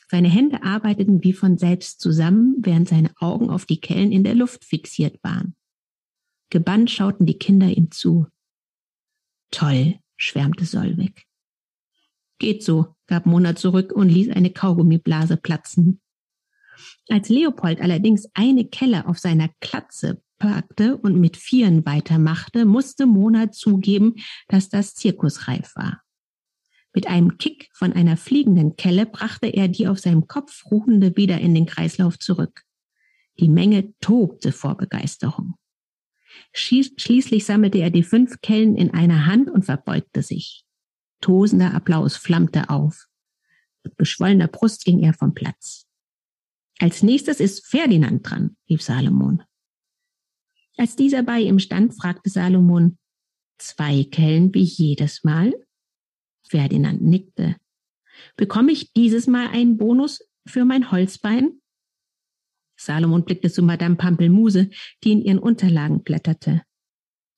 Seine 0.10 0.29
Hände 0.29 0.63
arbeiteten 0.63 1.23
wie 1.23 1.33
von 1.33 1.57
selbst 1.57 1.99
zusammen, 1.99 2.55
während 2.60 2.88
seine 2.88 3.12
Augen 3.19 3.49
auf 3.49 3.65
die 3.65 3.81
Kellen 3.81 4.12
in 4.12 4.23
der 4.23 4.36
Luft 4.36 4.63
fixiert 4.63 5.21
waren. 5.23 5.55
Gebannt 6.49 6.91
schauten 6.91 7.25
die 7.25 7.38
Kinder 7.38 7.67
ihm 7.67 7.91
zu. 7.91 8.27
Toll, 9.51 9.99
schwärmte 10.15 10.65
Solweg. 10.65 11.25
Geht 12.39 12.63
so, 12.63 12.95
gab 13.07 13.25
Mona 13.25 13.55
zurück 13.55 13.91
und 13.91 14.10
ließ 14.10 14.29
eine 14.29 14.51
Kaugummiblase 14.51 15.38
platzen. 15.38 16.01
Als 17.10 17.29
Leopold 17.29 17.81
allerdings 17.81 18.29
eine 18.33 18.65
Kelle 18.65 19.07
auf 19.07 19.17
seiner 19.17 19.49
Klatze 19.60 20.21
packte 20.38 20.97
und 20.97 21.19
mit 21.19 21.38
Vieren 21.38 21.86
weitermachte, 21.86 22.65
musste 22.65 23.06
Mona 23.06 23.52
zugeben, 23.52 24.15
dass 24.47 24.69
das 24.69 24.95
zirkusreif 24.95 25.76
war. 25.76 26.02
Mit 26.93 27.08
einem 27.08 27.38
Kick 27.38 27.69
von 27.73 27.93
einer 27.93 28.17
fliegenden 28.17 28.76
Kelle 28.76 29.06
brachte 29.06 29.47
er 29.47 29.67
die 29.67 29.88
auf 29.88 30.00
seinem 30.00 30.28
Kopf 30.28 30.65
ruhende 30.71 31.15
wieder 31.15 31.39
in 31.39 31.54
den 31.54 31.65
Kreislauf 31.65 32.17
zurück. 32.17 32.63
Die 33.39 33.50
Menge 33.50 33.93
tobte 34.00 34.52
vor 34.52 34.76
Begeisterung. 34.78 35.56
Schließlich 36.54 37.45
sammelte 37.45 37.80
er 37.80 37.89
die 37.89 38.04
fünf 38.04 38.41
Kellen 38.41 38.76
in 38.76 38.93
einer 38.93 39.26
Hand 39.26 39.50
und 39.50 39.65
verbeugte 39.65 40.23
sich. 40.23 40.65
Tosender 41.21 41.73
Applaus 41.73 42.15
flammte 42.15 42.69
auf. 42.69 43.08
Mit 43.84 43.97
geschwollener 43.97 44.47
Brust 44.47 44.86
ging 44.86 45.04
er 45.04 45.13
vom 45.13 45.34
Platz. 45.34 45.86
Als 46.80 47.02
nächstes 47.02 47.39
ist 47.39 47.65
Ferdinand 47.65 48.30
dran, 48.30 48.56
rief 48.69 48.82
Salomon. 48.82 49.43
Als 50.77 50.95
dieser 50.95 51.23
bei 51.23 51.41
ihm 51.41 51.59
stand, 51.59 51.95
fragte 51.95 52.29
Salomon, 52.29 52.97
zwei 53.57 54.03
Kellen 54.03 54.53
wie 54.53 54.63
jedes 54.63 55.23
Mal? 55.23 55.53
Ferdinand 56.47 57.01
nickte. 57.01 57.57
Bekomme 58.35 58.71
ich 58.71 58.93
dieses 58.93 59.27
Mal 59.27 59.47
einen 59.47 59.77
Bonus 59.77 60.27
für 60.47 60.65
mein 60.65 60.91
Holzbein? 60.91 61.59
Salomon 62.79 63.25
blickte 63.25 63.51
zu 63.51 63.63
Madame 63.63 63.95
Pampelmuse, 63.95 64.69
die 65.03 65.11
in 65.11 65.21
ihren 65.21 65.39
Unterlagen 65.39 66.03
blätterte. 66.03 66.61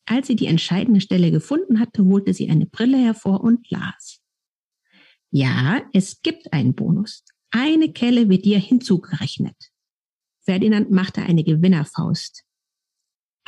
Als 0.05 0.27
sie 0.27 0.35
die 0.35 0.47
entscheidende 0.47 1.01
Stelle 1.01 1.31
gefunden 1.31 1.79
hatte, 1.79 2.03
holte 2.03 2.33
sie 2.33 2.49
eine 2.49 2.65
Brille 2.65 2.97
hervor 2.97 3.41
und 3.41 3.69
las. 3.69 4.21
Ja, 5.31 5.81
es 5.93 6.21
gibt 6.21 6.51
einen 6.51 6.73
Bonus. 6.73 7.23
Eine 7.51 7.93
Kelle 7.93 8.27
wird 8.27 8.45
dir 8.45 8.59
hinzugerechnet. 8.59 9.55
Ferdinand 10.41 10.91
machte 10.91 11.21
eine 11.21 11.43
Gewinnerfaust. 11.43 12.43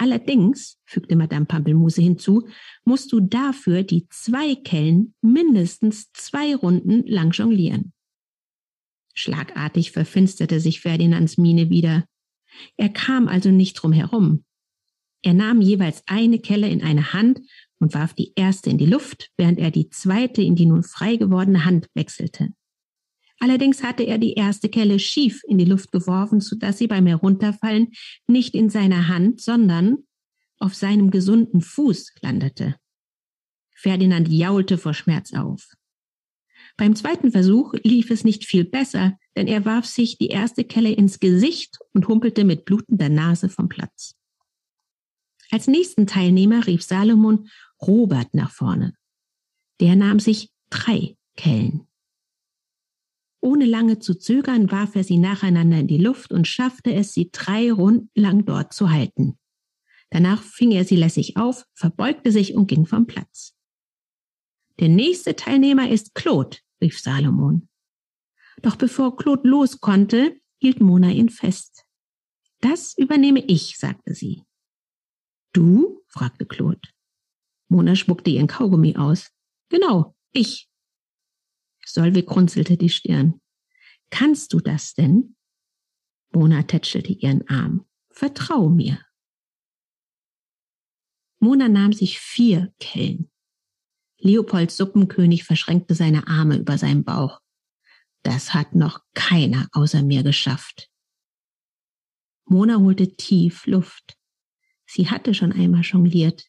Allerdings, 0.01 0.79
fügte 0.83 1.15
Madame 1.15 1.45
Pampelmuse 1.45 2.01
hinzu, 2.01 2.47
musst 2.83 3.11
du 3.11 3.19
dafür 3.19 3.83
die 3.83 4.07
zwei 4.09 4.55
Kellen 4.55 5.13
mindestens 5.21 6.11
zwei 6.13 6.55
Runden 6.55 7.05
lang 7.05 7.29
jonglieren. 7.29 7.93
Schlagartig 9.13 9.91
verfinsterte 9.91 10.59
sich 10.59 10.81
Ferdinands 10.81 11.37
Miene 11.37 11.69
wieder. 11.69 12.05
Er 12.77 12.89
kam 12.89 13.27
also 13.27 13.51
nicht 13.51 13.75
drum 13.75 13.93
herum. 13.93 14.43
Er 15.21 15.35
nahm 15.35 15.61
jeweils 15.61 16.01
eine 16.07 16.39
Kelle 16.39 16.67
in 16.67 16.81
eine 16.81 17.13
Hand 17.13 17.39
und 17.77 17.93
warf 17.93 18.15
die 18.15 18.33
erste 18.35 18.71
in 18.71 18.79
die 18.79 18.87
Luft, 18.87 19.29
während 19.37 19.59
er 19.59 19.69
die 19.69 19.91
zweite 19.91 20.41
in 20.41 20.55
die 20.55 20.65
nun 20.65 20.81
frei 20.81 21.17
gewordene 21.17 21.63
Hand 21.63 21.89
wechselte. 21.93 22.49
Allerdings 23.41 23.81
hatte 23.81 24.03
er 24.03 24.19
die 24.19 24.33
erste 24.33 24.69
Kelle 24.69 24.99
schief 24.99 25.41
in 25.47 25.57
die 25.57 25.65
Luft 25.65 25.91
geworfen, 25.91 26.41
so 26.41 26.55
dass 26.55 26.77
sie 26.77 26.85
beim 26.85 27.07
Herunterfallen 27.07 27.87
nicht 28.27 28.53
in 28.53 28.69
seiner 28.69 29.07
Hand, 29.07 29.41
sondern 29.41 29.97
auf 30.59 30.75
seinem 30.75 31.09
gesunden 31.09 31.61
Fuß 31.61 32.13
landete. 32.21 32.75
Ferdinand 33.73 34.29
jaulte 34.29 34.77
vor 34.77 34.93
Schmerz 34.93 35.33
auf. 35.33 35.71
Beim 36.77 36.95
zweiten 36.95 37.31
Versuch 37.31 37.73
lief 37.83 38.11
es 38.11 38.23
nicht 38.23 38.45
viel 38.45 38.63
besser, 38.63 39.17
denn 39.35 39.47
er 39.47 39.65
warf 39.65 39.87
sich 39.87 40.19
die 40.19 40.27
erste 40.27 40.63
Kelle 40.63 40.91
ins 40.91 41.19
Gesicht 41.19 41.79
und 41.93 42.07
humpelte 42.07 42.43
mit 42.43 42.65
blutender 42.65 43.09
Nase 43.09 43.49
vom 43.49 43.69
Platz. 43.69 44.15
Als 45.49 45.65
nächsten 45.65 46.05
Teilnehmer 46.05 46.67
rief 46.67 46.83
Salomon 46.83 47.49
Robert 47.81 48.35
nach 48.35 48.51
vorne. 48.51 48.93
Der 49.79 49.95
nahm 49.95 50.19
sich 50.19 50.51
drei 50.69 51.17
Kellen. 51.35 51.87
Ohne 53.41 53.65
lange 53.65 53.99
zu 53.99 54.15
zögern, 54.15 54.71
warf 54.71 54.95
er 54.95 55.03
sie 55.03 55.17
nacheinander 55.17 55.79
in 55.79 55.87
die 55.87 55.97
Luft 55.97 56.31
und 56.31 56.47
schaffte 56.47 56.93
es, 56.93 57.13
sie 57.13 57.29
drei 57.31 57.71
Runden 57.71 58.09
lang 58.13 58.45
dort 58.45 58.71
zu 58.71 58.91
halten. 58.91 59.37
Danach 60.11 60.43
fing 60.43 60.71
er 60.71 60.85
sie 60.85 60.95
lässig 60.95 61.37
auf, 61.37 61.65
verbeugte 61.73 62.31
sich 62.31 62.53
und 62.53 62.67
ging 62.67 62.85
vom 62.85 63.07
Platz. 63.07 63.55
Der 64.79 64.89
nächste 64.89 65.35
Teilnehmer 65.35 65.89
ist 65.89 66.13
Claude, 66.13 66.57
rief 66.81 66.99
Salomon. 66.99 67.67
Doch 68.61 68.75
bevor 68.75 69.17
Claude 69.17 69.47
los 69.47 69.79
konnte, 69.79 70.39
hielt 70.59 70.79
Mona 70.79 71.09
ihn 71.09 71.29
fest. 71.29 71.85
Das 72.59 72.95
übernehme 72.97 73.43
ich, 73.45 73.77
sagte 73.77 74.13
sie. 74.13 74.43
Du? 75.53 76.03
fragte 76.07 76.45
Claude. 76.45 76.81
Mona 77.69 77.95
spuckte 77.95 78.29
ihren 78.29 78.47
Kaugummi 78.47 78.97
aus. 78.97 79.31
Genau, 79.69 80.15
ich. 80.31 80.70
Solveig 81.93 82.29
runzelte 82.35 82.77
die 82.77 82.89
Stirn. 82.89 83.41
Kannst 84.09 84.53
du 84.53 84.59
das 84.59 84.93
denn? 84.93 85.35
Mona 86.33 86.63
tätschelte 86.63 87.13
ihren 87.13 87.47
Arm. 87.47 87.85
Vertrau 88.09 88.69
mir. 88.69 88.99
Mona 91.39 91.67
nahm 91.67 91.93
sich 91.93 92.19
vier 92.19 92.73
Kellen. 92.79 93.31
Leopolds 94.19 94.77
Suppenkönig 94.77 95.43
verschränkte 95.43 95.95
seine 95.95 96.27
Arme 96.27 96.57
über 96.57 96.77
seinem 96.77 97.03
Bauch. 97.03 97.39
Das 98.23 98.53
hat 98.53 98.75
noch 98.75 99.01
keiner 99.13 99.67
außer 99.71 100.03
mir 100.03 100.21
geschafft. 100.21 100.89
Mona 102.45 102.77
holte 102.77 103.15
tief 103.15 103.65
Luft. 103.65 104.17
Sie 104.85 105.09
hatte 105.09 105.33
schon 105.33 105.51
einmal 105.51 105.81
jongliert, 105.81 106.45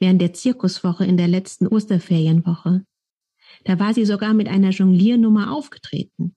während 0.00 0.20
der 0.20 0.32
Zirkuswoche 0.32 1.04
in 1.04 1.16
der 1.16 1.28
letzten 1.28 1.68
Osterferienwoche. 1.68 2.84
Da 3.64 3.78
war 3.78 3.94
sie 3.94 4.04
sogar 4.04 4.34
mit 4.34 4.48
einer 4.48 4.70
Jongliernummer 4.70 5.52
aufgetreten. 5.52 6.34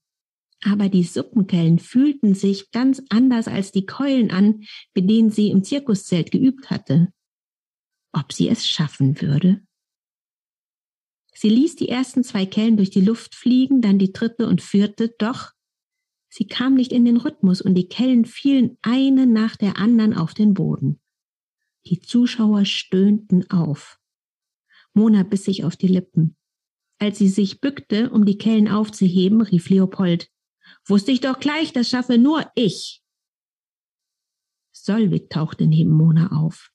Aber 0.64 0.90
die 0.90 1.04
Suppenkellen 1.04 1.80
fühlten 1.80 2.34
sich 2.34 2.72
ganz 2.72 3.02
anders 3.10 3.48
als 3.48 3.72
die 3.72 3.86
Keulen 3.86 4.32
an, 4.32 4.64
mit 4.94 5.10
denen 5.10 5.30
sie 5.30 5.50
im 5.50 5.64
Zirkuszelt 5.64 6.32
geübt 6.32 6.70
hatte. 6.70 7.10
Ob 8.12 8.32
sie 8.32 8.50
es 8.50 8.66
schaffen 8.66 9.22
würde? 9.22 9.62
Sie 11.34 11.50
ließ 11.50 11.76
die 11.76 11.90
ersten 11.90 12.24
zwei 12.24 12.46
Kellen 12.46 12.78
durch 12.78 12.90
die 12.90 13.02
Luft 13.02 13.36
fliegen, 13.36 13.82
dann 13.82 14.00
die 14.00 14.14
dritte 14.14 14.48
und 14.48 14.62
vierte, 14.62 15.14
doch 15.20 15.52
sie 16.30 16.48
kam 16.48 16.76
nicht 16.76 16.94
in 16.94 17.04
den 17.04 17.18
Rhythmus 17.18 17.62
und 17.62 17.76
die 17.76 17.90
Kellen 17.90 18.26
fielen 18.26 18.78
eine 18.82 19.28
nach 19.28 19.58
der 19.58 19.78
anderen 19.78 20.14
auf 20.14 20.34
den 20.34 20.54
Boden. 20.54 21.02
Die 21.88 22.00
Zuschauer 22.00 22.66
stöhnten 22.66 23.50
auf. 23.52 24.00
Mona 24.94 25.24
biss 25.24 25.44
sich 25.44 25.66
auf 25.66 25.76
die 25.76 25.88
Lippen. 25.90 26.38
Als 26.98 27.18
sie 27.18 27.28
sich 27.28 27.62
bückte, 27.62 28.10
um 28.10 28.26
die 28.26 28.38
Kellen 28.38 28.68
aufzuheben, 28.68 29.42
rief 29.42 29.70
Leopold, 29.70 30.30
Wusste 30.88 31.12
ich 31.12 31.22
doch 31.22 31.40
gleich, 31.40 31.74
das 31.74 31.90
schaffe 31.90 32.18
nur 32.18 32.50
ich. 32.56 33.02
Solvig 34.72 35.30
tauchte 35.30 35.66
neben 35.66 35.92
Mona 35.92 36.32
auf. 36.32 36.72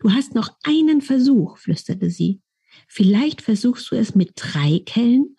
Du 0.00 0.12
hast 0.12 0.34
noch 0.34 0.50
einen 0.64 1.00
Versuch, 1.00 1.56
flüsterte 1.56 2.10
sie. 2.10 2.42
Vielleicht 2.86 3.40
versuchst 3.40 3.90
du 3.90 3.96
es 3.96 4.14
mit 4.14 4.32
drei 4.36 4.80
Kellen? 4.84 5.36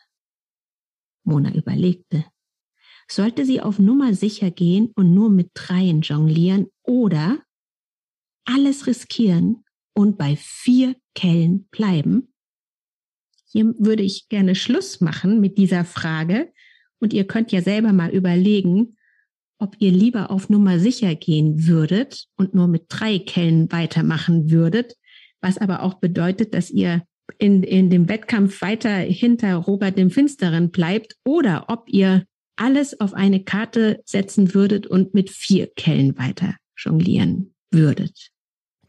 Mona 1.23 1.53
überlegte. 1.53 2.25
Sollte 3.08 3.45
sie 3.45 3.62
auf 3.62 3.79
Nummer 3.79 4.13
sicher 4.13 4.49
gehen 4.49 4.91
und 4.95 5.13
nur 5.13 5.29
mit 5.29 5.51
dreien 5.53 6.01
jonglieren 6.01 6.67
oder 6.84 7.43
alles 8.45 8.88
riskieren 8.88 9.63
und 9.93 10.17
bei 10.17 10.36
vier 10.36 10.95
Kellen 11.13 11.67
bleiben? 11.69 12.28
Hier 13.51 13.73
würde 13.77 14.03
ich 14.03 14.29
gerne 14.29 14.55
Schluss 14.55 15.01
machen 15.01 15.39
mit 15.41 15.57
dieser 15.57 15.83
Frage 15.83 16.51
und 16.99 17.13
ihr 17.13 17.25
könnt 17.25 17.51
ja 17.51 17.62
selber 17.62 17.93
mal 17.93 18.12
überlegen, 18.12 18.95
ob 19.57 19.75
ihr 19.79 19.91
lieber 19.91 20.31
auf 20.31 20.49
Nummer 20.49 20.79
sicher 20.79 21.15
gehen 21.15 21.67
würdet 21.67 22.27
und 22.38 22.53
nur 22.53 22.67
mit 22.67 22.85
drei 22.88 23.19
Kellen 23.19 23.71
weitermachen 23.71 24.51
würdet, 24.51 24.95
was 25.41 25.57
aber 25.57 25.83
auch 25.83 25.95
bedeutet, 25.95 26.53
dass 26.53 26.69
ihr 26.69 27.03
in, 27.38 27.63
in 27.63 27.89
dem 27.89 28.07
Wettkampf 28.07 28.62
weiter 28.62 28.95
hinter 28.97 29.55
Robert 29.55 29.97
dem 29.97 30.12
Finsteren 30.12 30.71
bleibt 30.71 31.15
oder 31.25 31.65
ob 31.67 31.88
ihr 31.88 32.25
alles 32.55 32.99
auf 32.99 33.13
eine 33.13 33.43
Karte 33.43 34.01
setzen 34.05 34.53
würdet 34.53 34.85
und 34.88 35.13
mit 35.13 35.29
vier 35.29 35.67
Kellen 35.67 36.17
weiter 36.17 36.55
jonglieren 36.77 37.53
würdet. 37.71 38.31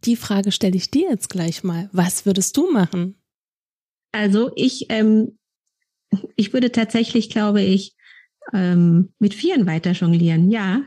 Die 0.05 0.16
Frage 0.16 0.51
stelle 0.51 0.77
ich 0.77 0.90
dir 0.90 1.11
jetzt 1.11 1.29
gleich 1.29 1.62
mal. 1.62 1.88
Was 1.92 2.27
würdest 2.27 2.57
du 2.57 2.70
machen? 2.73 3.19
Also 4.12 4.53
ich, 4.57 4.87
ähm, 4.88 5.38
ich 6.37 6.53
würde 6.53 6.73
tatsächlich, 6.73 7.31
glaube 7.31 7.62
ich, 7.62 7.94
ähm, 8.53 9.12
mit 9.18 9.35
Vieren 9.35 9.66
weiter 9.66 9.92
jonglieren. 9.92 10.51
Ja. 10.51 10.83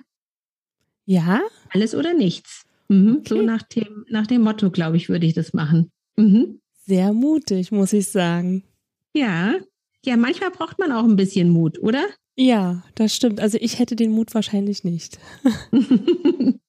Ja? 1.05 1.41
Alles 1.69 1.95
oder 1.95 2.13
nichts. 2.13 2.65
Mhm. 2.89 3.17
Okay. 3.19 3.29
So 3.29 3.41
nach 3.41 3.62
dem, 3.63 4.05
nach 4.09 4.27
dem 4.27 4.41
Motto, 4.41 4.71
glaube 4.71 4.97
ich, 4.97 5.09
würde 5.09 5.25
ich 5.25 5.33
das 5.33 5.53
machen. 5.53 5.91
Mhm 6.17 6.59
sehr 6.86 7.13
mutig, 7.13 7.71
muss 7.71 7.93
ich 7.93 8.07
sagen. 8.07 8.63
Ja, 9.13 9.55
ja, 10.05 10.17
manchmal 10.17 10.51
braucht 10.51 10.79
man 10.79 10.91
auch 10.91 11.03
ein 11.03 11.15
bisschen 11.15 11.49
Mut, 11.49 11.79
oder? 11.81 12.05
Ja, 12.36 12.83
das 12.95 13.15
stimmt. 13.15 13.39
Also 13.39 13.57
ich 13.62 13.79
hätte 13.79 13.95
den 13.95 14.12
Mut 14.12 14.33
wahrscheinlich 14.33 14.83
nicht. 14.83 15.19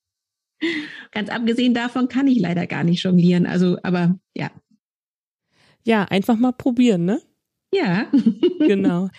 Ganz 1.11 1.31
abgesehen 1.31 1.75
davon 1.75 2.09
kann 2.09 2.27
ich 2.27 2.39
leider 2.39 2.67
gar 2.67 2.85
nicht 2.85 3.03
jonglieren. 3.03 3.47
Also, 3.47 3.79
aber 3.83 4.19
ja. 4.35 4.51
Ja, 5.85 6.05
einfach 6.05 6.37
mal 6.37 6.53
probieren, 6.53 7.05
ne? 7.05 7.21
Ja. 7.73 8.11
genau. 8.59 9.11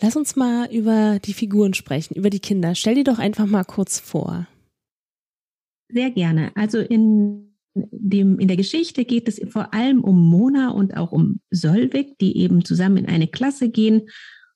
Lass 0.00 0.16
uns 0.16 0.36
mal 0.36 0.72
über 0.72 1.18
die 1.18 1.34
Figuren 1.34 1.74
sprechen, 1.74 2.14
über 2.14 2.30
die 2.30 2.40
Kinder. 2.40 2.74
Stell 2.74 2.94
dir 2.94 3.04
doch 3.04 3.18
einfach 3.18 3.46
mal 3.46 3.64
kurz 3.64 3.98
vor. 3.98 4.46
Sehr 5.88 6.10
gerne. 6.10 6.52
Also 6.54 6.78
in 6.78 7.54
dem, 7.74 8.38
in 8.38 8.48
der 8.48 8.56
Geschichte 8.56 9.04
geht 9.04 9.28
es 9.28 9.40
vor 9.50 9.72
allem 9.74 10.02
um 10.02 10.28
Mona 10.28 10.70
und 10.70 10.96
auch 10.96 11.12
um 11.12 11.40
Solvik, 11.50 12.18
die 12.18 12.36
eben 12.38 12.64
zusammen 12.64 12.96
in 12.98 13.06
eine 13.06 13.28
Klasse 13.28 13.70
gehen 13.70 14.08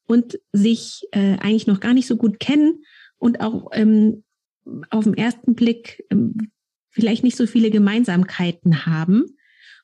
und 0.07 0.39
sich 0.53 1.03
äh, 1.13 1.39
eigentlich 1.39 1.67
noch 1.67 1.81
gar 1.81 1.95
nicht 1.95 2.07
so 2.07 2.17
gut 2.17 2.41
kennen 2.41 2.83
und 3.19 3.41
auch 3.41 3.71
ähm, 3.73 4.25
auf 4.91 5.05
den 5.05 5.15
ersten 5.15 5.55
Blick 5.55 6.05
ähm, 6.11 6.51
vielleicht 6.91 7.25
nicht 7.25 7.37
so 7.37 7.47
viele 7.47 7.71
Gemeinsamkeiten 7.71 8.87
haben. 8.87 9.37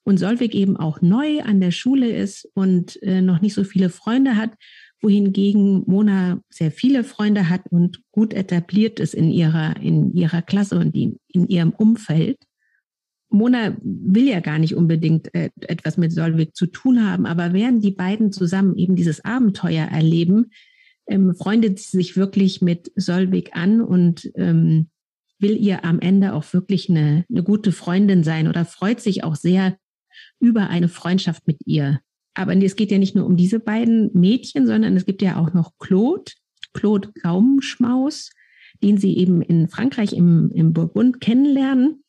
Und 0.09 0.17
Solvik 0.17 0.55
eben 0.55 0.79
auch 0.79 1.03
neu 1.03 1.43
an 1.43 1.61
der 1.61 1.71
Schule 1.71 2.11
ist 2.11 2.49
und 2.55 2.99
äh, 3.03 3.21
noch 3.21 3.43
nicht 3.43 3.53
so 3.53 3.63
viele 3.63 3.91
Freunde 3.91 4.37
hat, 4.37 4.55
wohingegen 5.03 5.83
Mona 5.87 6.41
sehr 6.49 6.73
viele 6.73 7.05
Freunde 7.05 7.51
hat 7.51 7.61
und 7.69 8.01
gut 8.11 8.33
etabliert 8.33 9.01
ist 9.01 9.13
in 9.13 9.29
ihrer, 9.29 9.77
in 9.83 10.15
ihrer 10.15 10.41
Klasse 10.41 10.79
und 10.79 10.95
in, 10.95 11.19
in 11.29 11.47
ihrem 11.49 11.73
Umfeld. 11.73 12.39
Mona 13.29 13.77
will 13.83 14.27
ja 14.27 14.41
gar 14.41 14.59
nicht 14.59 14.75
unbedingt 14.75 15.29
äh, 15.35 15.51
etwas 15.61 15.99
mit 15.99 16.11
Solvik 16.11 16.57
zu 16.57 16.69
tun 16.69 17.07
haben, 17.07 17.27
aber 17.27 17.53
während 17.53 17.85
die 17.85 17.91
beiden 17.91 18.33
zusammen 18.33 18.79
eben 18.79 18.97
dieses 18.97 19.23
Abenteuer 19.27 19.89
erleben, 19.89 20.53
ähm, 21.07 21.35
freundet 21.35 21.81
sie 21.81 21.99
sich 21.99 22.17
wirklich 22.17 22.63
mit 22.63 22.91
Solvik 22.97 23.55
an 23.55 23.83
und 23.83 24.33
ähm, 24.37 24.89
will 25.39 25.59
ihr 25.59 25.85
am 25.85 26.01
Ende 26.01 26.33
auch 26.33 26.51
wirklich 26.55 26.89
eine, 26.89 27.27
eine 27.29 27.43
gute 27.43 27.73
Freundin 27.73 28.25
sein 28.25 28.49
oder 28.49 28.65
freut 28.65 29.01
sich 29.03 29.23
auch 29.23 29.37
sehr 29.37 29.77
über 30.41 30.69
eine 30.69 30.89
Freundschaft 30.89 31.47
mit 31.47 31.59
ihr. 31.65 32.01
Aber 32.35 32.57
es 32.57 32.77
geht 32.77 32.91
ja 32.91 32.99
nicht 32.99 33.17
nur 33.17 33.27
um 33.27 33.37
diese 33.37 33.59
beiden 33.59 34.11
Mädchen, 34.15 34.67
sondern 34.67 34.97
es 34.97 35.07
gibt 35.07 35.23
ja 35.23 35.37
auch 35.37 35.53
noch 35.53 35.73
Claude, 35.79 36.33
Claude 36.73 37.11
Gaumenschmaus, 37.23 38.31
den 38.83 38.99
sie 38.99 39.17
eben 39.17 39.43
in 39.43 39.69
Frankreich 39.69 40.13
im, 40.13 40.51
im 40.55 40.73
Burgund 40.73 41.21
kennenlernen 41.21 42.05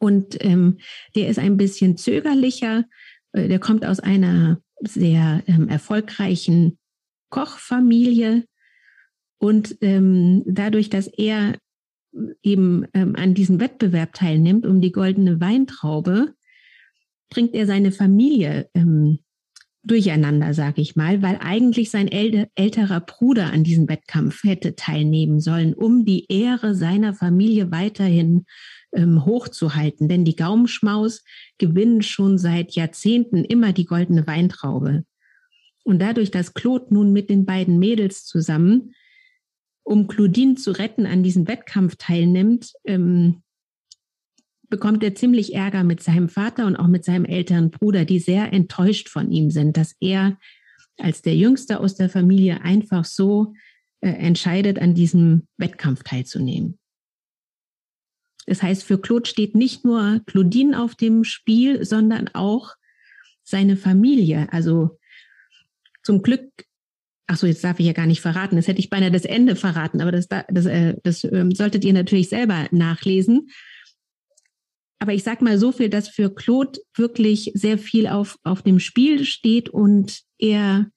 und 0.00 0.42
ähm, 0.42 0.78
der 1.14 1.28
ist 1.28 1.38
ein 1.38 1.56
bisschen 1.56 1.96
zögerlicher. 1.96 2.84
Äh, 3.32 3.48
der 3.48 3.58
kommt 3.58 3.84
aus 3.84 4.00
einer 4.00 4.60
sehr 4.80 5.42
ähm, 5.46 5.68
erfolgreichen 5.68 6.78
Kochfamilie. 7.28 8.44
Und 9.38 9.76
ähm, 9.82 10.42
dadurch, 10.46 10.88
dass 10.88 11.06
er 11.06 11.58
eben 12.42 12.86
ähm, 12.94 13.14
an 13.14 13.34
diesem 13.34 13.60
Wettbewerb 13.60 14.14
teilnimmt 14.14 14.66
um 14.66 14.80
die 14.80 14.90
goldene 14.90 15.40
Weintraube, 15.40 16.34
bringt 17.30 17.54
er 17.54 17.66
seine 17.66 17.92
Familie 17.92 18.68
ähm, 18.74 19.20
durcheinander, 19.82 20.52
sage 20.52 20.82
ich 20.82 20.94
mal, 20.94 21.22
weil 21.22 21.38
eigentlich 21.40 21.90
sein 21.90 22.08
äl 22.08 22.48
älterer 22.54 23.00
Bruder 23.00 23.52
an 23.52 23.64
diesem 23.64 23.88
Wettkampf 23.88 24.44
hätte 24.44 24.76
teilnehmen 24.76 25.40
sollen, 25.40 25.72
um 25.72 26.04
die 26.04 26.26
Ehre 26.30 26.74
seiner 26.74 27.14
Familie 27.14 27.70
weiterhin 27.70 28.44
ähm, 28.92 29.24
hochzuhalten. 29.24 30.08
Denn 30.08 30.24
die 30.24 30.36
Gaumenschmaus 30.36 31.24
gewinnen 31.58 32.02
schon 32.02 32.36
seit 32.36 32.72
Jahrzehnten 32.72 33.44
immer 33.44 33.72
die 33.72 33.86
goldene 33.86 34.26
Weintraube. 34.26 35.04
Und 35.82 36.00
dadurch, 36.00 36.30
dass 36.30 36.52
Claude 36.52 36.92
nun 36.92 37.12
mit 37.12 37.30
den 37.30 37.46
beiden 37.46 37.78
Mädels 37.78 38.26
zusammen, 38.26 38.94
um 39.82 40.08
Claudine 40.08 40.56
zu 40.56 40.72
retten, 40.72 41.06
an 41.06 41.22
diesem 41.22 41.48
Wettkampf 41.48 41.96
teilnimmt, 41.96 42.72
ähm, 42.84 43.42
bekommt 44.70 45.02
er 45.02 45.14
ziemlich 45.14 45.54
Ärger 45.54 45.84
mit 45.84 46.02
seinem 46.02 46.28
Vater 46.28 46.66
und 46.66 46.76
auch 46.76 46.86
mit 46.86 47.04
seinem 47.04 47.24
älteren 47.24 47.70
Bruder, 47.70 48.04
die 48.04 48.20
sehr 48.20 48.52
enttäuscht 48.52 49.08
von 49.08 49.30
ihm 49.30 49.50
sind, 49.50 49.76
dass 49.76 49.96
er 50.00 50.38
als 50.96 51.22
der 51.22 51.36
Jüngste 51.36 51.80
aus 51.80 51.96
der 51.96 52.08
Familie 52.08 52.62
einfach 52.62 53.04
so 53.04 53.54
äh, 54.00 54.10
entscheidet, 54.10 54.78
an 54.78 54.94
diesem 54.94 55.48
Wettkampf 55.58 56.02
teilzunehmen. 56.04 56.78
Das 58.46 58.62
heißt, 58.62 58.84
für 58.84 59.00
Claude 59.00 59.28
steht 59.28 59.54
nicht 59.54 59.84
nur 59.84 60.22
Claudine 60.26 60.80
auf 60.82 60.94
dem 60.94 61.24
Spiel, 61.24 61.84
sondern 61.84 62.28
auch 62.28 62.74
seine 63.42 63.76
Familie. 63.76 64.48
Also 64.52 64.98
zum 66.02 66.22
Glück, 66.22 66.48
ach 67.26 67.36
so, 67.36 67.46
jetzt 67.46 67.62
darf 67.62 67.78
ich 67.80 67.86
ja 67.86 67.92
gar 67.92 68.06
nicht 68.06 68.20
verraten, 68.20 68.56
das 68.56 68.68
hätte 68.68 68.80
ich 68.80 68.90
beinahe 68.90 69.10
das 69.10 69.24
Ende 69.24 69.56
verraten, 69.56 70.00
aber 70.00 70.12
das, 70.12 70.28
das, 70.28 70.66
äh, 70.66 70.96
das 71.02 71.24
ähm, 71.24 71.54
solltet 71.54 71.84
ihr 71.84 71.92
natürlich 71.92 72.28
selber 72.28 72.66
nachlesen. 72.70 73.50
Aber 75.00 75.14
ich 75.14 75.22
sag 75.22 75.40
mal 75.40 75.58
so 75.58 75.72
viel, 75.72 75.88
dass 75.88 76.08
für 76.08 76.32
Claude 76.32 76.78
wirklich 76.94 77.52
sehr 77.54 77.78
viel 77.78 78.06
auf, 78.06 78.38
auf 78.44 78.62
dem 78.62 78.78
Spiel 78.78 79.24
steht 79.24 79.70
und 79.70 80.20
er 80.38 80.90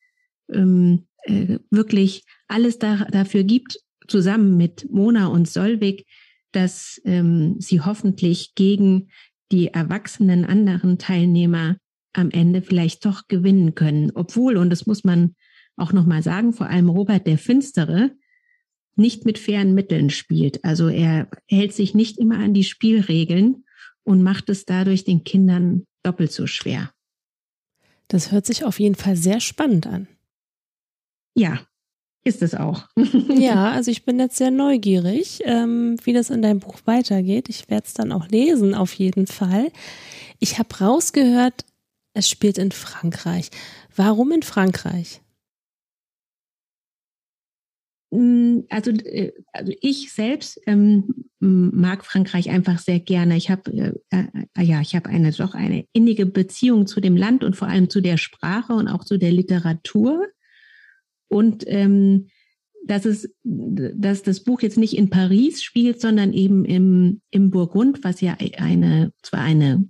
ähm, 0.52 1.08
äh, 1.24 1.60
wirklich 1.72 2.26
alles 2.50 2.80
da, 2.80 3.06
dafür 3.06 3.44
gibt, 3.44 3.80
zusammen 4.08 4.58
mit 4.58 4.88
Mona 4.92 5.28
und 5.28 5.48
Solvig, 5.48 6.06
dass 6.52 7.02
ähm, 7.06 7.56
sie 7.60 7.80
hoffentlich 7.80 8.56
gegen 8.56 9.10
die 9.54 9.68
erwachsenen 9.68 10.44
anderen 10.44 10.98
Teilnehmer 10.98 11.78
am 12.12 12.30
Ende 12.30 12.62
vielleicht 12.62 13.06
doch 13.06 13.28
gewinnen 13.30 13.74
können. 13.74 14.12
Obwohl, 14.14 14.58
und 14.58 14.70
das 14.70 14.86
muss 14.86 15.06
man 15.06 15.36
auch 15.78 15.94
nochmal 15.94 16.22
sagen, 16.22 16.52
vor 16.52 16.68
allem 16.68 16.90
Robert 16.90 17.26
der 17.26 17.38
Finstere 17.38 18.12
nicht 18.96 19.26
mit 19.26 19.40
fairen 19.40 19.74
Mitteln 19.74 20.10
spielt. 20.10 20.64
Also 20.64 20.90
er 20.90 21.30
hält 21.48 21.74
sich 21.74 21.96
nicht 21.96 22.20
immer 22.20 22.38
an 22.38 22.54
die 22.54 22.64
Spielregeln 22.64 23.64
und 24.04 24.22
macht 24.22 24.50
es 24.50 24.66
dadurch 24.66 25.04
den 25.04 25.24
Kindern 25.24 25.86
doppelt 26.04 26.32
so 26.32 26.48
schwer. 26.48 26.92
Das 28.08 28.32
hört 28.32 28.46
sich 28.46 28.64
auf 28.64 28.80
jeden 28.80 28.96
Fall 28.96 29.16
sehr 29.16 29.40
spannend 29.40 29.88
an. 29.88 30.08
Ja, 31.36 31.62
ist 32.24 32.42
es 32.42 32.54
auch. 32.54 32.88
ja, 33.30 33.72
also 33.72 33.92
ich 33.92 34.06
bin 34.06 34.20
jetzt 34.20 34.38
sehr 34.38 34.52
neugierig, 34.52 35.42
ähm, 35.46 35.98
wie 36.04 36.14
das 36.14 36.30
in 36.30 36.42
deinem 36.42 36.60
Buch 36.60 36.78
weitergeht. 36.86 37.50
Ich 37.50 37.70
werde 37.70 37.88
es 37.88 37.94
dann 37.94 38.12
auch 38.12 38.28
lesen, 38.28 38.76
auf 38.76 38.94
jeden 38.94 39.28
Fall. 39.28 39.72
Ich 40.40 40.60
habe 40.60 40.78
rausgehört, 40.78 41.66
es 42.14 42.30
spielt 42.30 42.58
in 42.58 42.72
Frankreich. 42.72 43.50
Warum 43.96 44.32
in 44.32 44.44
Frankreich? 44.44 45.23
Mm, 48.14 48.66
also, 48.70 48.92
äh, 48.92 49.32
also 49.54 49.74
ich 49.82 50.12
selbst 50.14 50.62
ähm, 50.68 51.26
mag 51.40 52.06
Frankreich 52.06 52.52
einfach 52.52 52.78
sehr 52.78 53.00
gerne. 53.00 53.36
Ich 53.36 53.50
habe 53.50 53.96
äh, 54.12 54.26
äh, 54.56 54.64
ja, 54.64 54.82
ich 54.82 54.96
habe 54.96 55.10
eine 55.10 55.32
doch 55.32 55.56
eine 55.56 55.86
innige 55.94 56.28
Beziehung 56.28 56.86
zu 56.86 57.02
dem 57.02 57.18
Land 57.18 57.44
und 57.44 57.56
vor 57.56 57.68
allem 57.68 57.90
zu 57.90 58.02
der 58.02 58.18
Sprache 58.18 58.74
und 58.74 58.88
auch 58.88 59.04
zu 59.04 59.18
der 59.18 59.32
Literatur. 59.32 60.28
Und 61.28 61.64
ähm, 61.66 62.28
dass 62.86 63.06
es, 63.06 63.34
dass 63.44 64.22
das 64.22 64.42
Buch 64.42 64.62
jetzt 64.62 64.78
nicht 64.78 64.96
in 64.96 65.10
Paris 65.10 65.64
spielt, 65.64 66.00
sondern 66.00 66.34
eben 66.34 66.66
im, 66.66 67.22
im 67.32 67.50
Burgund, 67.50 68.04
was 68.04 68.22
ja 68.22 68.38
eine 68.58 69.12
zwar 69.24 69.42
eine 69.42 69.90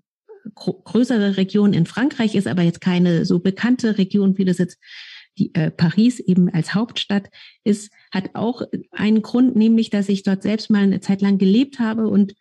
größere 0.55 1.35
Region 1.35 1.73
in 1.73 1.85
Frankreich 1.85 2.35
ist, 2.35 2.47
aber 2.47 2.61
jetzt 2.61 2.79
keine 2.79 3.25
so 3.25 3.39
bekannte 3.39 3.97
Region, 3.97 4.37
wie 4.37 4.45
das 4.45 4.59
jetzt 4.59 4.77
die, 5.37 5.53
äh, 5.55 5.71
Paris 5.71 6.19
eben 6.19 6.49
als 6.49 6.73
Hauptstadt 6.73 7.29
ist, 7.63 7.91
hat 8.11 8.31
auch 8.33 8.61
einen 8.91 9.21
Grund, 9.21 9.55
nämlich, 9.55 9.89
dass 9.89 10.09
ich 10.09 10.23
dort 10.23 10.43
selbst 10.43 10.69
mal 10.69 10.83
eine 10.83 10.99
Zeit 10.99 11.21
lang 11.21 11.37
gelebt 11.37 11.79
habe 11.79 12.07
und 12.07 12.35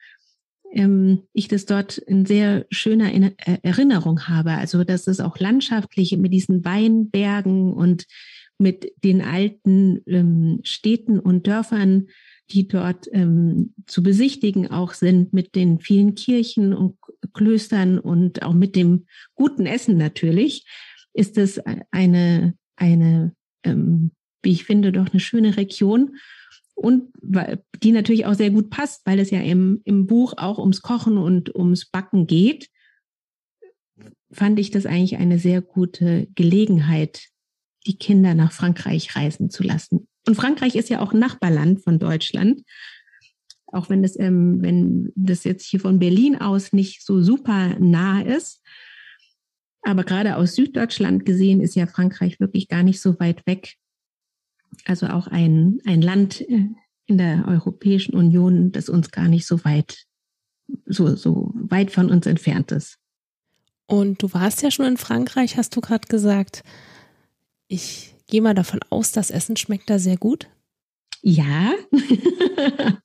ähm, 0.72 1.24
ich 1.32 1.48
das 1.48 1.66
dort 1.66 1.98
in 1.98 2.26
sehr 2.26 2.66
schöner 2.70 3.12
äh, 3.12 3.30
Erinnerung 3.62 4.28
habe. 4.28 4.52
Also, 4.52 4.84
dass 4.84 5.06
es 5.06 5.20
auch 5.20 5.38
landschaftlich 5.38 6.16
mit 6.16 6.32
diesen 6.32 6.64
Weinbergen 6.64 7.72
und 7.72 8.06
mit 8.58 8.92
den 9.02 9.22
alten 9.22 10.00
ähm, 10.06 10.60
Städten 10.62 11.18
und 11.18 11.46
Dörfern, 11.46 12.08
die 12.50 12.68
dort 12.68 13.06
ähm, 13.12 13.74
zu 13.86 14.02
besichtigen 14.02 14.70
auch 14.70 14.92
sind, 14.94 15.32
mit 15.32 15.54
den 15.54 15.80
vielen 15.80 16.14
Kirchen 16.14 16.72
und 16.72 16.96
Klöstern 17.32 17.98
und 17.98 18.42
auch 18.42 18.54
mit 18.54 18.76
dem 18.76 19.06
guten 19.34 19.66
Essen 19.66 19.96
natürlich, 19.96 20.66
ist 21.14 21.38
es 21.38 21.60
eine 21.90 22.54
eine, 22.76 23.34
ähm, 23.64 24.12
wie 24.42 24.52
ich 24.52 24.64
finde, 24.64 24.92
doch 24.92 25.10
eine 25.10 25.20
schöne 25.20 25.56
Region 25.56 26.16
und 26.74 27.12
die 27.82 27.92
natürlich 27.92 28.26
auch 28.26 28.34
sehr 28.34 28.50
gut 28.50 28.70
passt, 28.70 29.02
weil 29.04 29.18
es 29.18 29.30
ja 29.30 29.40
im, 29.40 29.80
im 29.84 30.06
Buch 30.06 30.34
auch 30.36 30.58
ums 30.58 30.82
Kochen 30.82 31.18
und 31.18 31.54
ums 31.54 31.86
Backen 31.86 32.26
geht, 32.26 32.68
fand 34.30 34.58
ich 34.58 34.70
das 34.70 34.86
eigentlich 34.86 35.16
eine 35.16 35.38
sehr 35.38 35.60
gute 35.60 36.26
Gelegenheit, 36.34 37.28
die 37.86 37.98
Kinder 37.98 38.34
nach 38.34 38.52
Frankreich 38.52 39.14
reisen 39.14 39.50
zu 39.50 39.62
lassen. 39.62 40.08
Und 40.26 40.34
Frankreich 40.34 40.74
ist 40.76 40.88
ja 40.88 41.00
auch 41.00 41.12
Nachbarland 41.12 41.82
von 41.82 41.98
Deutschland. 41.98 42.62
Auch 43.66 43.90
wenn 43.90 44.02
das, 44.02 44.18
ähm, 44.18 44.62
wenn 44.62 45.12
das 45.14 45.44
jetzt 45.44 45.66
hier 45.66 45.80
von 45.80 45.98
Berlin 45.98 46.40
aus 46.40 46.72
nicht 46.72 47.04
so 47.04 47.22
super 47.22 47.78
nah 47.78 48.20
ist, 48.20 48.62
aber 49.82 50.04
gerade 50.04 50.36
aus 50.36 50.54
Süddeutschland 50.54 51.26
gesehen 51.26 51.60
ist 51.60 51.74
ja 51.74 51.86
Frankreich 51.86 52.40
wirklich 52.40 52.68
gar 52.68 52.82
nicht 52.82 53.00
so 53.00 53.18
weit 53.18 53.46
weg. 53.46 53.74
Also 54.86 55.08
auch 55.08 55.26
ein, 55.26 55.80
ein 55.84 56.00
Land 56.00 56.40
äh, 56.42 56.68
in 57.06 57.18
der 57.18 57.46
Europäischen 57.48 58.14
Union, 58.14 58.72
das 58.72 58.88
uns 58.88 59.10
gar 59.10 59.28
nicht 59.28 59.46
so 59.46 59.64
weit, 59.64 60.06
so, 60.86 61.14
so 61.16 61.52
weit 61.54 61.90
von 61.90 62.10
uns 62.10 62.26
entfernt 62.26 62.72
ist. 62.72 62.98
Und 63.86 64.22
du 64.22 64.32
warst 64.32 64.62
ja 64.62 64.70
schon 64.70 64.86
in 64.86 64.96
Frankreich, 64.96 65.56
hast 65.56 65.76
du 65.76 65.80
gerade 65.80 66.06
gesagt. 66.08 66.62
Ich 67.68 68.14
gehe 68.28 68.40
mal 68.40 68.54
davon 68.54 68.80
aus, 68.88 69.12
das 69.12 69.30
Essen 69.30 69.56
schmeckt 69.56 69.90
da 69.90 69.98
sehr 69.98 70.16
gut. 70.16 70.48
Ja. 71.20 71.72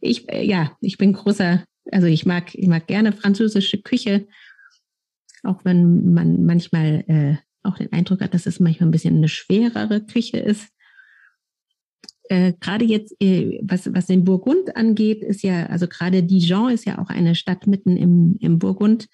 ich, 0.00 0.28
äh, 0.28 0.44
ja, 0.44 0.76
ich 0.80 0.98
bin 0.98 1.12
großer, 1.12 1.64
also 1.90 2.06
ich 2.06 2.26
mag, 2.26 2.54
ich 2.54 2.66
mag 2.66 2.86
gerne 2.86 3.12
französische 3.12 3.80
Küche 3.80 4.26
auch 5.44 5.64
wenn 5.64 6.12
man 6.12 6.44
manchmal 6.44 7.04
äh, 7.06 7.36
auch 7.62 7.76
den 7.78 7.92
Eindruck 7.92 8.20
hat, 8.20 8.34
dass 8.34 8.46
es 8.46 8.60
manchmal 8.60 8.88
ein 8.88 8.92
bisschen 8.92 9.16
eine 9.16 9.28
schwerere 9.28 10.04
Küche 10.04 10.38
ist. 10.38 10.68
Äh, 12.28 12.54
gerade 12.60 12.84
jetzt, 12.84 13.14
äh, 13.20 13.60
was, 13.62 13.92
was 13.92 14.06
den 14.06 14.24
Burgund 14.24 14.76
angeht, 14.76 15.22
ist 15.22 15.42
ja, 15.42 15.66
also 15.66 15.86
gerade 15.86 16.22
Dijon 16.22 16.70
ist 16.70 16.86
ja 16.86 16.98
auch 16.98 17.08
eine 17.08 17.34
Stadt 17.34 17.66
mitten 17.66 17.96
im, 17.96 18.36
im 18.40 18.58
Burgund, 18.58 19.08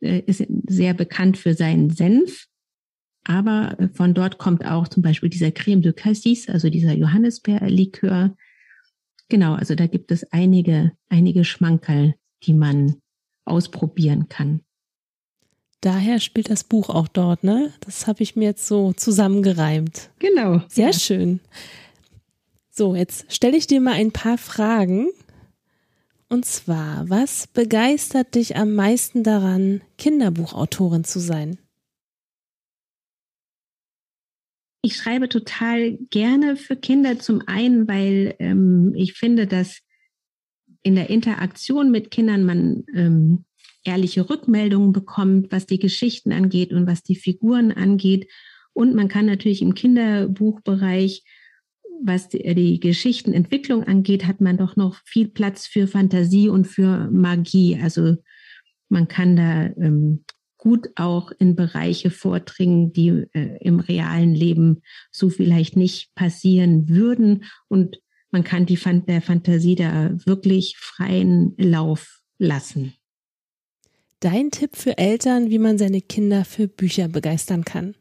äh, 0.00 0.20
ist 0.26 0.46
sehr 0.68 0.94
bekannt 0.94 1.38
für 1.38 1.54
seinen 1.54 1.90
Senf. 1.90 2.46
Aber 3.24 3.76
von 3.94 4.14
dort 4.14 4.38
kommt 4.38 4.64
auch 4.64 4.86
zum 4.86 5.02
Beispiel 5.02 5.28
dieser 5.28 5.50
Creme 5.50 5.82
de 5.82 5.92
Cassis, 5.92 6.48
also 6.48 6.70
dieser 6.70 6.92
Johannisbeerlikör. 6.92 8.36
Genau, 9.28 9.54
also 9.54 9.74
da 9.74 9.88
gibt 9.88 10.12
es 10.12 10.30
einige, 10.32 10.92
einige 11.08 11.44
Schmankerl, 11.44 12.14
die 12.44 12.52
man 12.52 12.94
ausprobieren 13.44 14.28
kann. 14.28 14.60
Daher 15.80 16.20
spielt 16.20 16.50
das 16.50 16.64
Buch 16.64 16.88
auch 16.88 17.08
dort, 17.08 17.44
ne? 17.44 17.72
Das 17.80 18.06
habe 18.06 18.22
ich 18.22 18.34
mir 18.34 18.46
jetzt 18.46 18.66
so 18.66 18.92
zusammengereimt. 18.92 20.10
Genau. 20.18 20.62
Sehr 20.68 20.90
ja. 20.90 20.92
schön. 20.92 21.40
So, 22.70 22.94
jetzt 22.94 23.32
stelle 23.32 23.56
ich 23.56 23.66
dir 23.66 23.80
mal 23.80 23.94
ein 23.94 24.12
paar 24.12 24.38
Fragen. 24.38 25.08
Und 26.28 26.44
zwar, 26.44 27.08
was 27.08 27.46
begeistert 27.46 28.34
dich 28.34 28.56
am 28.56 28.74
meisten 28.74 29.22
daran, 29.22 29.80
Kinderbuchautorin 29.96 31.04
zu 31.04 31.20
sein? 31.20 31.58
Ich 34.82 34.96
schreibe 34.96 35.28
total 35.28 35.98
gerne 36.10 36.56
für 36.56 36.76
Kinder. 36.76 37.18
Zum 37.18 37.42
einen, 37.46 37.88
weil 37.88 38.34
ähm, 38.38 38.92
ich 38.96 39.14
finde, 39.14 39.46
dass 39.46 39.80
in 40.82 40.94
der 40.94 41.10
Interaktion 41.10 41.90
mit 41.90 42.10
Kindern 42.10 42.44
man 42.44 42.84
ähm, 42.94 43.44
ehrliche 43.86 44.28
Rückmeldungen 44.28 44.92
bekommt, 44.92 45.52
was 45.52 45.66
die 45.66 45.78
Geschichten 45.78 46.32
angeht 46.32 46.72
und 46.72 46.86
was 46.86 47.02
die 47.02 47.16
Figuren 47.16 47.72
angeht. 47.72 48.30
Und 48.72 48.94
man 48.94 49.08
kann 49.08 49.26
natürlich 49.26 49.62
im 49.62 49.74
Kinderbuchbereich, 49.74 51.24
was 52.02 52.28
die, 52.28 52.54
die 52.54 52.80
Geschichtenentwicklung 52.80 53.84
angeht, 53.84 54.26
hat 54.26 54.40
man 54.40 54.58
doch 54.58 54.76
noch 54.76 54.96
viel 55.04 55.28
Platz 55.28 55.66
für 55.66 55.86
Fantasie 55.86 56.48
und 56.48 56.66
für 56.66 57.08
Magie. 57.10 57.78
Also 57.82 58.16
man 58.88 59.08
kann 59.08 59.36
da 59.36 59.66
ähm, 59.66 60.24
gut 60.58 60.88
auch 60.96 61.32
in 61.38 61.56
Bereiche 61.56 62.10
vordringen, 62.10 62.92
die 62.92 63.24
äh, 63.32 63.58
im 63.60 63.80
realen 63.80 64.34
Leben 64.34 64.82
so 65.10 65.30
vielleicht 65.30 65.76
nicht 65.76 66.14
passieren 66.14 66.88
würden. 66.88 67.44
Und 67.68 68.00
man 68.30 68.44
kann 68.44 68.66
die 68.66 68.78
der 69.06 69.22
Fantasie 69.22 69.76
da 69.76 70.10
wirklich 70.26 70.76
freien 70.76 71.54
Lauf 71.56 72.20
lassen. 72.38 72.94
Dein 74.20 74.50
Tipp 74.50 74.76
für 74.76 74.96
Eltern, 74.98 75.50
wie 75.50 75.58
man 75.58 75.78
seine 75.78 76.00
Kinder 76.00 76.44
für 76.44 76.68
Bücher 76.68 77.08
begeistern 77.08 77.64
kann? 77.64 77.94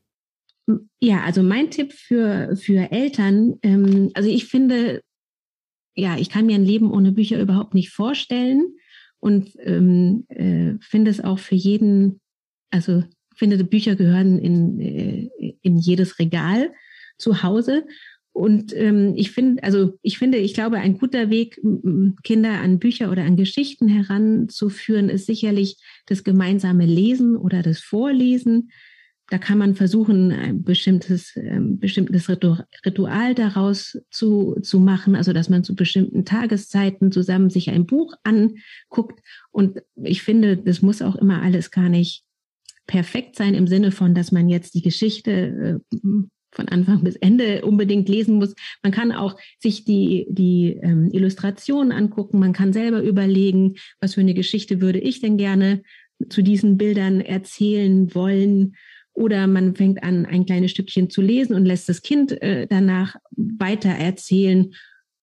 Ja, 0.99 1.23
also 1.23 1.43
mein 1.43 1.69
Tipp 1.69 1.93
für, 1.93 2.55
für 2.55 2.91
Eltern, 2.91 3.59
ähm, 3.61 4.11
also 4.15 4.29
ich 4.29 4.45
finde, 4.45 5.01
ja, 5.95 6.17
ich 6.17 6.29
kann 6.29 6.47
mir 6.47 6.55
ein 6.55 6.65
Leben 6.65 6.91
ohne 6.91 7.11
Bücher 7.11 7.39
überhaupt 7.39 7.73
nicht 7.73 7.91
vorstellen 7.91 8.75
und 9.19 9.51
ähm, 9.59 10.25
äh, 10.29 10.73
finde 10.81 11.11
es 11.11 11.21
auch 11.23 11.39
für 11.39 11.55
jeden, 11.55 12.19
also 12.71 13.03
finde, 13.35 13.63
Bücher 13.63 13.95
gehören 13.95 14.39
in, 14.39 14.79
äh, 14.79 15.29
in 15.61 15.77
jedes 15.77 16.17
Regal 16.17 16.73
zu 17.17 17.43
Hause. 17.43 17.85
Und 18.35 18.75
ähm, 18.75 19.13
ich 19.15 19.31
finde, 19.31 19.63
also 19.63 19.97
ich 20.01 20.17
finde, 20.17 20.39
ich 20.39 20.53
glaube, 20.53 20.79
ein 20.79 20.97
guter 20.97 21.29
Weg, 21.29 21.57
Kinder 22.21 22.59
an 22.59 22.79
Bücher 22.79 23.09
oder 23.09 23.23
an 23.23 23.37
Geschichten 23.37 23.87
heranzuführen, 23.87 25.07
ist 25.07 25.25
sicherlich 25.25 25.77
das 26.05 26.25
gemeinsame 26.25 26.85
Lesen 26.85 27.37
oder 27.37 27.63
das 27.63 27.79
Vorlesen. 27.79 28.71
Da 29.29 29.37
kann 29.37 29.57
man 29.57 29.73
versuchen, 29.75 30.33
ein 30.33 30.63
bestimmtes, 30.63 31.33
ähm, 31.37 31.79
bestimmtes 31.79 32.27
Ritual 32.85 33.35
daraus 33.35 33.97
zu, 34.11 34.57
zu 34.61 34.81
machen, 34.81 35.15
also 35.15 35.31
dass 35.31 35.47
man 35.47 35.63
zu 35.63 35.73
bestimmten 35.73 36.25
Tageszeiten 36.25 37.13
zusammen 37.13 37.49
sich 37.49 37.69
ein 37.69 37.85
Buch 37.85 38.15
anguckt. 38.23 39.21
Und 39.51 39.79
ich 39.95 40.23
finde, 40.23 40.57
das 40.57 40.81
muss 40.81 41.01
auch 41.01 41.15
immer 41.15 41.41
alles 41.41 41.71
gar 41.71 41.87
nicht 41.87 42.25
perfekt 42.85 43.37
sein 43.37 43.53
im 43.53 43.67
Sinne 43.67 43.93
von, 43.93 44.13
dass 44.13 44.33
man 44.33 44.49
jetzt 44.49 44.73
die 44.75 44.81
Geschichte 44.81 45.81
äh, 45.93 45.97
von 46.55 46.67
Anfang 46.69 47.03
bis 47.03 47.15
Ende 47.17 47.63
unbedingt 47.63 48.09
lesen 48.09 48.35
muss. 48.35 48.55
Man 48.81 48.91
kann 48.91 49.11
auch 49.11 49.37
sich 49.59 49.83
die, 49.83 50.25
die 50.29 50.79
ähm, 50.81 51.09
Illustrationen 51.11 51.91
angucken. 51.91 52.39
Man 52.39 52.53
kann 52.53 52.73
selber 52.73 53.01
überlegen, 53.01 53.75
was 53.99 54.15
für 54.15 54.21
eine 54.21 54.33
Geschichte 54.33 54.81
würde 54.81 54.99
ich 54.99 55.19
denn 55.19 55.37
gerne 55.37 55.81
zu 56.29 56.41
diesen 56.41 56.77
Bildern 56.77 57.21
erzählen 57.21 58.13
wollen. 58.15 58.75
Oder 59.13 59.47
man 59.47 59.75
fängt 59.75 60.03
an, 60.03 60.25
ein 60.25 60.45
kleines 60.45 60.71
Stückchen 60.71 61.09
zu 61.09 61.21
lesen 61.21 61.55
und 61.55 61.65
lässt 61.65 61.87
das 61.87 62.01
Kind 62.01 62.41
äh, 62.41 62.67
danach 62.69 63.15
weiter 63.31 63.89
erzählen. 63.89 64.73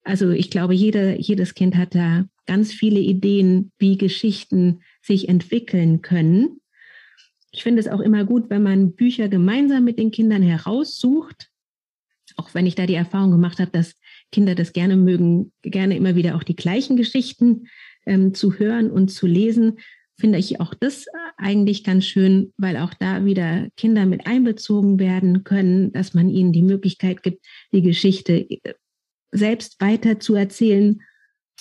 Also 0.05 0.31
ich 0.31 0.51
glaube, 0.51 0.75
jede, 0.75 1.17
jedes 1.19 1.55
Kind 1.55 1.77
hat 1.77 1.95
da 1.95 2.25
ganz 2.47 2.73
viele 2.73 3.01
Ideen, 3.01 3.71
wie 3.79 3.99
Geschichten 3.99 4.81
sich 5.03 5.29
entwickeln 5.29 6.03
können. 6.03 6.62
Ich 7.53 7.63
finde 7.63 7.81
es 7.81 7.89
auch 7.89 8.01
immer 8.01 8.25
gut, 8.25 8.49
wenn 8.51 8.63
man 8.63 8.95
Bücher 8.95 9.29
gemeinsam 9.29 9.85
mit 9.85 9.99
den 9.99 10.11
Kindern 10.11 10.43
heraussucht, 10.43 11.51
auch 12.37 12.55
wenn 12.55 12.67
ich 12.67 12.75
da 12.75 12.87
die 12.87 12.95
Erfahrung 12.95 13.31
gemacht 13.31 13.59
habe, 13.59 13.71
dass 13.71 13.95
Kinder 14.31 14.55
das 14.55 14.73
gerne 14.73 14.97
mögen, 14.97 15.53
gerne 15.63 15.97
immer 15.97 16.17
wieder 16.17 16.35
auch 16.35 16.43
die 16.43 16.57
gleichen 16.57 16.97
Geschichten 16.97 17.69
ähm, 18.07 18.33
zu 18.33 18.59
hören 18.59 18.91
und 18.91 19.09
zu 19.09 19.27
lesen, 19.27 19.79
finde 20.19 20.39
ich 20.39 20.61
auch 20.61 20.73
das 20.75 21.07
eigentlich 21.37 21.85
ganz 21.85 22.07
schön, 22.07 22.53
weil 22.57 22.77
auch 22.77 22.95
da 22.95 23.25
wieder 23.25 23.69
Kinder 23.77 24.07
mit 24.07 24.27
einbezogen 24.27 24.99
werden 24.99 25.45
können, 25.45 25.93
dass 25.93 26.15
man 26.15 26.31
ihnen 26.31 26.53
die 26.53 26.63
Möglichkeit 26.63 27.23
gibt, 27.23 27.45
die 27.73 27.83
Geschichte 27.83 28.49
äh, 28.49 28.75
selbst 29.31 29.81
weiter 29.81 30.21
zu 30.21 30.35
erzählen. 30.35 31.03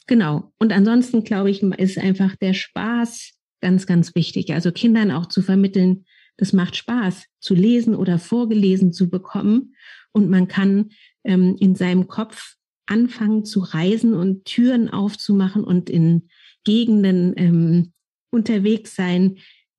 Genau. 0.08 0.52
Und 0.58 0.72
ansonsten 0.72 1.24
glaube 1.24 1.50
ich, 1.50 1.64
ist 1.64 1.98
einfach 1.98 2.36
der 2.36 2.54
Spaß 2.54 3.34
ganz, 3.62 3.86
ganz 3.86 4.16
wichtig. 4.16 4.54
Also 4.54 4.72
Kindern 4.72 5.12
auch 5.12 5.28
zu 5.28 5.42
vermitteln, 5.42 6.06
das 6.38 6.54
macht 6.54 6.76
Spaß, 6.76 7.28
zu 7.40 7.54
lesen 7.54 7.96
oder 7.96 8.20
vorgelesen 8.20 8.92
zu 8.92 9.10
bekommen. 9.10 9.76
Und 10.12 10.30
man 10.30 10.48
kann 10.48 10.90
ähm, 11.24 11.56
in 11.60 11.76
seinem 11.76 12.08
Kopf 12.08 12.56
anfangen 12.86 13.46
zu 13.46 13.62
reisen 13.62 14.14
und 14.14 14.46
Türen 14.46 14.90
aufzumachen 14.90 15.64
und 15.64 15.90
in 15.90 16.28
Gegenden 16.64 17.34
ähm, 17.38 17.94
unterwegs 18.32 18.96
sein, 18.96 19.38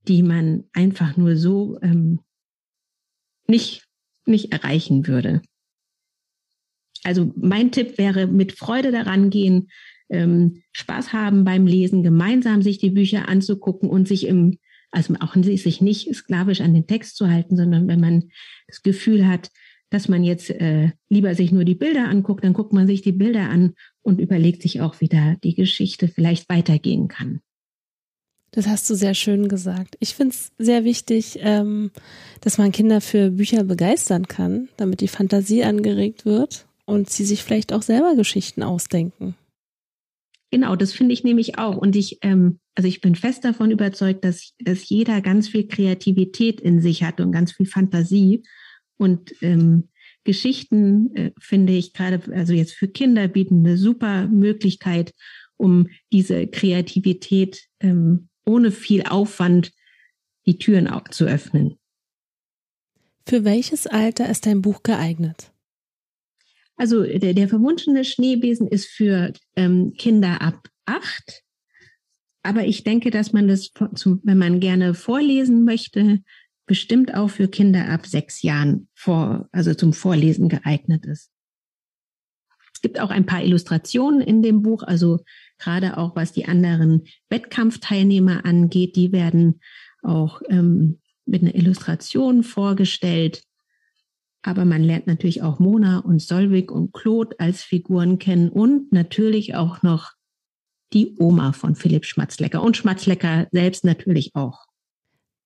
die 0.08 0.22
man 0.22 0.64
einfach 0.72 1.16
nur 1.16 1.36
so 1.36 1.78
ähm, 1.82 2.20
nicht, 3.46 3.84
nicht 4.24 4.52
erreichen 4.52 5.06
würde. 5.06 5.42
Also 7.04 7.32
mein 7.36 7.72
Tipp 7.72 7.98
wäre, 7.98 8.26
mit 8.26 8.52
Freude 8.52 8.92
daran 8.92 9.30
gehen, 9.30 9.70
ähm, 10.12 10.62
Spaß 10.72 11.12
haben 11.12 11.44
beim 11.44 11.66
Lesen, 11.66 12.02
gemeinsam 12.02 12.62
sich 12.62 12.78
die 12.78 12.90
Bücher 12.90 13.28
anzugucken 13.28 13.88
und 13.88 14.06
sich 14.06 14.26
im, 14.26 14.58
also 14.90 15.14
auch 15.20 15.34
sich 15.34 15.80
nicht 15.80 16.14
sklavisch 16.14 16.60
an 16.60 16.74
den 16.74 16.86
Text 16.86 17.16
zu 17.16 17.28
halten, 17.28 17.56
sondern 17.56 17.88
wenn 17.88 18.00
man 18.00 18.24
das 18.68 18.82
Gefühl 18.82 19.26
hat, 19.26 19.50
dass 19.90 20.08
man 20.08 20.24
jetzt 20.24 20.50
äh, 20.50 20.90
lieber 21.08 21.34
sich 21.34 21.52
nur 21.52 21.64
die 21.64 21.74
Bilder 21.74 22.08
anguckt, 22.08 22.44
dann 22.44 22.54
guckt 22.54 22.72
man 22.72 22.86
sich 22.86 23.02
die 23.02 23.12
Bilder 23.12 23.50
an 23.50 23.74
und 24.02 24.20
überlegt 24.20 24.62
sich 24.62 24.80
auch, 24.80 25.00
wie 25.00 25.08
da 25.08 25.36
die 25.42 25.54
Geschichte 25.54 26.08
vielleicht 26.08 26.48
weitergehen 26.48 27.08
kann. 27.08 27.40
Das 28.52 28.66
hast 28.66 28.88
du 28.90 28.94
sehr 28.94 29.14
schön 29.14 29.48
gesagt. 29.48 29.96
Ich 29.98 30.14
finde 30.14 30.34
es 30.34 30.52
sehr 30.58 30.84
wichtig, 30.84 31.38
ähm, 31.40 31.90
dass 32.42 32.58
man 32.58 32.70
Kinder 32.70 33.00
für 33.00 33.30
Bücher 33.30 33.64
begeistern 33.64 34.28
kann, 34.28 34.68
damit 34.76 35.00
die 35.00 35.08
Fantasie 35.08 35.64
angeregt 35.64 36.26
wird 36.26 36.66
und 36.84 37.08
sie 37.08 37.24
sich 37.24 37.42
vielleicht 37.42 37.72
auch 37.72 37.82
selber 37.82 38.14
Geschichten 38.14 38.62
ausdenken. 38.62 39.36
Genau, 40.52 40.76
das 40.76 40.92
finde 40.92 41.14
ich 41.14 41.24
nämlich 41.24 41.58
auch. 41.58 41.78
Und 41.78 41.96
ich, 41.96 42.18
ähm, 42.20 42.60
also 42.74 42.86
ich 42.86 43.00
bin 43.00 43.14
fest 43.14 43.42
davon 43.42 43.70
überzeugt, 43.70 44.22
dass, 44.22 44.52
dass 44.58 44.86
jeder 44.86 45.22
ganz 45.22 45.48
viel 45.48 45.66
Kreativität 45.66 46.60
in 46.60 46.78
sich 46.82 47.02
hat 47.02 47.22
und 47.22 47.32
ganz 47.32 47.52
viel 47.52 47.64
Fantasie. 47.64 48.42
Und 48.98 49.32
ähm, 49.40 49.88
Geschichten 50.24 51.16
äh, 51.16 51.30
finde 51.40 51.72
ich 51.72 51.94
gerade, 51.94 52.20
also 52.34 52.52
jetzt 52.52 52.74
für 52.74 52.86
Kinder 52.86 53.28
bieten 53.28 53.64
eine 53.64 53.78
super 53.78 54.28
Möglichkeit, 54.28 55.14
um 55.56 55.88
diese 56.12 56.46
Kreativität 56.46 57.64
ähm, 57.80 58.28
ohne 58.44 58.72
viel 58.72 59.04
Aufwand 59.04 59.72
die 60.44 60.58
Türen 60.58 60.86
auch 60.86 61.08
zu 61.08 61.24
öffnen. 61.24 61.78
Für 63.26 63.44
welches 63.44 63.86
Alter 63.86 64.28
ist 64.28 64.44
dein 64.44 64.60
Buch 64.60 64.82
geeignet? 64.82 65.51
Also 66.76 67.04
der, 67.04 67.34
der 67.34 67.48
verwunschene 67.48 68.04
Schneebesen 68.04 68.66
ist 68.66 68.86
für 68.86 69.32
ähm, 69.56 69.92
Kinder 69.96 70.40
ab 70.40 70.68
acht. 70.86 71.42
Aber 72.42 72.64
ich 72.64 72.82
denke, 72.82 73.10
dass 73.10 73.32
man 73.32 73.46
das, 73.46 73.70
wenn 73.76 74.38
man 74.38 74.58
gerne 74.58 74.94
vorlesen 74.94 75.64
möchte, 75.64 76.20
bestimmt 76.66 77.14
auch 77.14 77.28
für 77.28 77.48
Kinder 77.48 77.88
ab 77.88 78.06
sechs 78.06 78.42
Jahren 78.42 78.88
vor, 78.94 79.48
also 79.52 79.74
zum 79.74 79.92
Vorlesen 79.92 80.48
geeignet 80.48 81.06
ist. 81.06 81.30
Es 82.74 82.80
gibt 82.80 82.98
auch 82.98 83.10
ein 83.10 83.26
paar 83.26 83.44
Illustrationen 83.44 84.20
in 84.20 84.42
dem 84.42 84.62
Buch, 84.62 84.82
also 84.82 85.20
gerade 85.58 85.96
auch 85.98 86.16
was 86.16 86.32
die 86.32 86.46
anderen 86.46 87.02
Wettkampfteilnehmer 87.28 88.44
angeht, 88.44 88.96
die 88.96 89.12
werden 89.12 89.60
auch 90.02 90.42
ähm, 90.48 91.00
mit 91.26 91.42
einer 91.42 91.54
Illustration 91.54 92.42
vorgestellt. 92.42 93.44
Aber 94.42 94.64
man 94.64 94.82
lernt 94.82 95.06
natürlich 95.06 95.42
auch 95.42 95.58
Mona 95.60 96.00
und 96.00 96.20
Solvig 96.20 96.70
und 96.70 96.92
Claude 96.92 97.38
als 97.38 97.62
Figuren 97.62 98.18
kennen 98.18 98.48
und 98.48 98.92
natürlich 98.92 99.54
auch 99.54 99.82
noch 99.82 100.12
die 100.92 101.16
Oma 101.18 101.52
von 101.52 101.74
Philipp 101.74 102.04
Schmatzlecker 102.04 102.62
und 102.62 102.76
Schmatzlecker 102.76 103.46
selbst 103.52 103.84
natürlich 103.84 104.34
auch. 104.34 104.66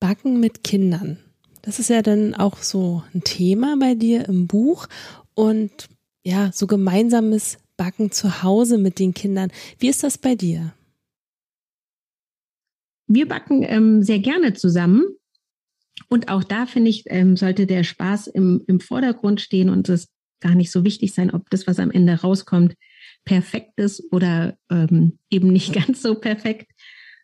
Backen 0.00 0.40
mit 0.40 0.64
Kindern. 0.64 1.18
Das 1.62 1.78
ist 1.78 1.90
ja 1.90 2.02
dann 2.02 2.34
auch 2.34 2.58
so 2.58 3.02
ein 3.14 3.22
Thema 3.22 3.76
bei 3.78 3.94
dir 3.94 4.28
im 4.28 4.46
Buch 4.46 4.86
und 5.34 5.88
ja, 6.24 6.50
so 6.52 6.66
gemeinsames 6.66 7.58
Backen 7.76 8.10
zu 8.10 8.42
Hause 8.42 8.78
mit 8.78 8.98
den 8.98 9.14
Kindern. 9.14 9.50
Wie 9.78 9.88
ist 9.88 10.02
das 10.02 10.18
bei 10.18 10.34
dir? 10.34 10.74
Wir 13.06 13.28
backen 13.28 13.62
ähm, 13.62 14.02
sehr 14.02 14.18
gerne 14.18 14.54
zusammen. 14.54 15.04
Und 16.08 16.28
auch 16.28 16.44
da 16.44 16.66
finde 16.66 16.90
ich, 16.90 17.04
ähm, 17.06 17.36
sollte 17.36 17.66
der 17.66 17.84
Spaß 17.84 18.26
im, 18.28 18.62
im 18.66 18.80
Vordergrund 18.80 19.40
stehen 19.40 19.70
und 19.70 19.88
es 19.88 20.08
gar 20.40 20.54
nicht 20.54 20.70
so 20.70 20.84
wichtig 20.84 21.14
sein, 21.14 21.30
ob 21.30 21.48
das, 21.50 21.66
was 21.66 21.78
am 21.78 21.90
Ende 21.90 22.20
rauskommt, 22.20 22.74
perfekt 23.24 23.72
ist 23.76 24.02
oder 24.12 24.56
ähm, 24.70 25.18
eben 25.30 25.48
nicht 25.48 25.72
ganz 25.86 26.02
so 26.02 26.14
perfekt, 26.14 26.70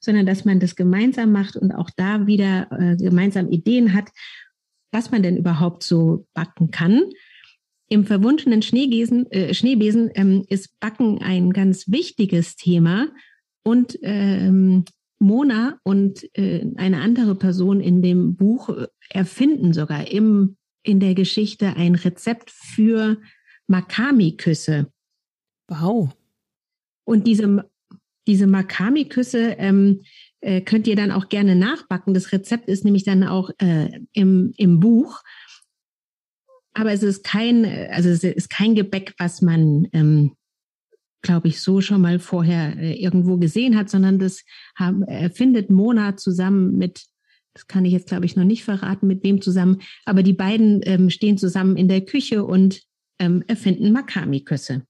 sondern 0.01 0.27
dass 0.27 0.45
man 0.45 0.61
das 0.61 0.75
gemeinsam 0.75 1.33
macht 1.33 1.57
und 1.57 1.73
auch 1.73 1.91
da 1.97 2.27
wieder 2.27 2.69
äh, 2.73 2.97
gemeinsam 2.97 3.51
Ideen 3.51 3.95
hat, 3.95 4.11
was 4.91 5.11
man 5.11 5.23
denn 5.23 5.37
überhaupt 5.37 5.83
so 5.83 6.27
backen 6.35 6.71
kann. 6.71 7.03
Im 7.89 8.05
verwunschenen 8.05 8.63
Schneebesen, 8.63 9.31
äh, 9.31 9.55
Schneebesen 9.55 10.11
ähm, 10.15 10.45
ist 10.49 10.79
Backen 10.81 11.23
ein 11.23 11.53
ganz 11.53 11.89
wichtiges 11.89 12.57
Thema 12.57 13.09
und 13.63 13.99
ähm, 14.03 14.85
Mona 15.23 15.79
und 15.85 16.29
äh, 16.37 16.67
eine 16.77 17.01
andere 17.01 17.35
Person 17.35 17.81
in 17.81 18.03
dem 18.03 18.37
Buch 18.37 18.69
äh, 18.69 18.89
erfinden 19.09 19.73
sogar 19.73 20.09
im, 20.09 20.57
in 20.83 21.01
der 21.01 21.15
Geschichte 21.15 21.77
ein 21.77 21.95
Rezept 21.95 22.51
für 22.51 23.19
Makami-Küsse. 23.69 24.93
Wow. 25.69 26.11
Und 27.05 27.27
diese, 27.27 27.71
diese 28.27 28.47
Makami-Küsse 28.47 29.57
ähm, 29.59 30.03
äh, 30.41 30.61
könnt 30.61 30.87
ihr 30.87 30.97
dann 30.97 31.13
auch 31.13 31.29
gerne 31.29 31.57
nachbacken. 31.57 32.15
Das 32.15 32.33
Rezept 32.33 32.69
ist 32.69 32.85
nämlich 32.85 33.05
dann 33.05 33.25
auch 33.25 33.51
äh, 33.59 33.91
im, 34.13 34.53
im 34.57 34.81
Buch. 34.81 35.23
Aber 36.75 36.93
es 36.93 37.03
ist 37.03 37.23
kein, 37.23 37.65
also 37.91 38.09
es 38.09 38.25
ist 38.25 38.51
kein 38.51 38.75
Gebäck, 38.75 39.15
was 39.19 39.43
man 39.43 39.89
ähm, 39.93 40.33
glaube 41.23 41.49
ich, 41.49 41.61
so 41.61 41.81
schon 41.81 42.01
mal 42.01 42.19
vorher 42.19 42.77
äh, 42.77 42.95
irgendwo 42.95 43.37
gesehen 43.37 43.77
hat, 43.77 43.89
sondern 43.89 44.19
das 44.19 44.45
haben, 44.77 45.03
erfindet 45.03 45.71
Mona 45.71 46.17
zusammen 46.17 46.77
mit, 46.77 47.07
das 47.55 47.67
kann 47.67 47.85
ich 47.85 47.93
jetzt, 47.93 48.09
glaube 48.09 48.27
ich, 48.27 48.37
noch 48.37 48.45
nicht 48.45 48.65
verraten, 48.65 49.07
mit 49.07 49.23
wem 49.25 49.41
zusammen, 49.41 49.81
aber 50.05 50.23
die 50.23 50.33
beiden 50.33 50.81
ähm, 50.85 51.11
stehen 51.11 51.39
zusammen 51.39 51.77
in 51.77 51.89
der 51.89 52.05
Küche 52.05 52.45
und 52.45 52.83
ähm, 53.19 53.45
erfinden 53.47 53.93
Makami-Küsse. 53.93 54.83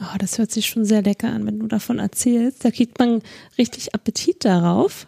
Oh, 0.00 0.16
das 0.18 0.38
hört 0.38 0.50
sich 0.50 0.66
schon 0.66 0.84
sehr 0.84 1.02
lecker 1.02 1.30
an, 1.30 1.46
wenn 1.46 1.58
du 1.58 1.66
davon 1.66 1.98
erzählst. 1.98 2.64
Da 2.64 2.70
kriegt 2.70 2.98
man 2.98 3.20
richtig 3.58 3.94
Appetit 3.94 4.44
darauf. 4.44 5.06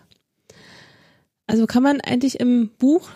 Also 1.46 1.66
kann 1.66 1.82
man 1.82 2.00
eigentlich 2.00 2.40
im 2.40 2.70
Buch 2.78 3.08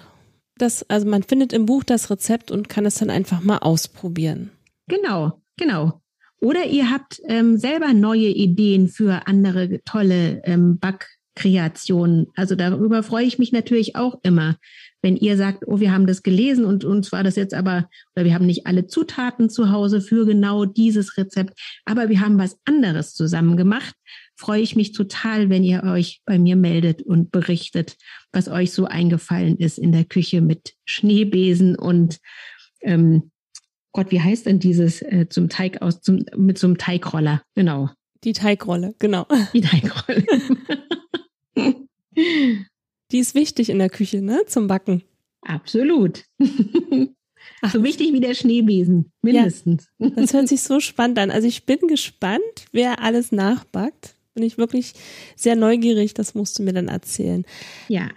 das, 0.58 0.88
also 0.90 1.06
man 1.06 1.22
findet 1.22 1.52
im 1.52 1.66
Buch 1.66 1.84
das 1.84 2.10
Rezept 2.10 2.50
und 2.50 2.68
kann 2.68 2.84
es 2.84 2.96
dann 2.96 3.10
einfach 3.10 3.42
mal 3.42 3.58
ausprobieren. 3.58 4.50
Genau, 4.88 5.40
genau. 5.56 6.00
Oder 6.40 6.66
ihr 6.66 6.90
habt 6.90 7.20
ähm, 7.26 7.58
selber 7.58 7.92
neue 7.92 8.28
Ideen 8.28 8.88
für 8.88 9.26
andere 9.26 9.80
tolle 9.84 10.40
ähm, 10.44 10.78
Backkreationen. 10.78 12.26
Also 12.36 12.54
darüber 12.54 13.02
freue 13.02 13.24
ich 13.24 13.38
mich 13.38 13.52
natürlich 13.52 13.96
auch 13.96 14.20
immer, 14.22 14.56
wenn 15.02 15.16
ihr 15.16 15.36
sagt, 15.36 15.64
oh, 15.66 15.80
wir 15.80 15.92
haben 15.92 16.06
das 16.06 16.22
gelesen 16.22 16.64
und 16.64 16.84
uns 16.84 17.12
war 17.12 17.22
das 17.22 17.36
jetzt 17.36 17.54
aber, 17.54 17.88
oder 18.14 18.24
wir 18.24 18.34
haben 18.34 18.46
nicht 18.46 18.66
alle 18.66 18.86
Zutaten 18.86 19.48
zu 19.50 19.70
Hause 19.70 20.00
für 20.00 20.26
genau 20.26 20.64
dieses 20.64 21.16
Rezept, 21.16 21.58
aber 21.84 22.08
wir 22.08 22.20
haben 22.20 22.38
was 22.38 22.58
anderes 22.64 23.14
zusammen 23.14 23.56
gemacht, 23.56 23.94
freue 24.36 24.62
ich 24.62 24.76
mich 24.76 24.92
total, 24.92 25.50
wenn 25.50 25.64
ihr 25.64 25.82
euch 25.84 26.20
bei 26.24 26.38
mir 26.38 26.56
meldet 26.56 27.02
und 27.02 27.30
berichtet, 27.30 27.96
was 28.32 28.48
euch 28.48 28.72
so 28.72 28.86
eingefallen 28.86 29.56
ist 29.56 29.78
in 29.78 29.92
der 29.92 30.04
Küche 30.04 30.40
mit 30.40 30.74
Schneebesen 30.84 31.76
und 31.76 32.18
ähm, 32.80 33.30
Gott, 33.98 34.12
wie 34.12 34.20
heißt 34.20 34.46
denn 34.46 34.60
dieses 34.60 35.02
äh, 35.02 35.26
zum 35.28 35.48
Teig 35.48 35.82
aus, 35.82 36.00
zum, 36.00 36.24
mit 36.36 36.56
so 36.56 36.68
einem 36.68 36.78
Teigroller? 36.78 37.42
Genau. 37.56 37.90
Die 38.22 38.32
Teigrolle, 38.32 38.94
genau. 39.00 39.26
Die 39.52 39.60
Teigrolle. 39.60 40.24
Die 43.10 43.18
ist 43.18 43.34
wichtig 43.34 43.70
in 43.70 43.80
der 43.80 43.90
Küche, 43.90 44.22
ne? 44.22 44.42
Zum 44.46 44.68
Backen. 44.68 45.02
Absolut. 45.40 46.22
Ach. 47.60 47.72
So 47.72 47.82
wichtig 47.82 48.12
wie 48.12 48.20
der 48.20 48.34
Schneebesen, 48.34 49.10
mindestens. 49.20 49.88
Ja, 49.98 50.10
das 50.10 50.32
hört 50.32 50.46
sich 50.46 50.62
so 50.62 50.78
spannend 50.80 51.18
an. 51.18 51.32
Also 51.32 51.48
ich 51.48 51.66
bin 51.66 51.78
gespannt, 51.88 52.66
wer 52.70 53.02
alles 53.02 53.32
nachbackt. 53.32 54.14
Bin 54.34 54.44
ich 54.44 54.58
wirklich 54.58 54.92
sehr 55.34 55.56
neugierig. 55.56 56.14
Das 56.14 56.36
musst 56.36 56.56
du 56.56 56.62
mir 56.62 56.72
dann 56.72 56.86
erzählen. 56.86 57.44
Ja. 57.88 58.10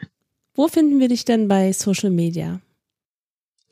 Wo 0.54 0.68
finden 0.68 1.00
wir 1.00 1.08
dich 1.08 1.26
denn 1.26 1.48
bei 1.48 1.74
Social 1.74 2.12
Media? 2.12 2.62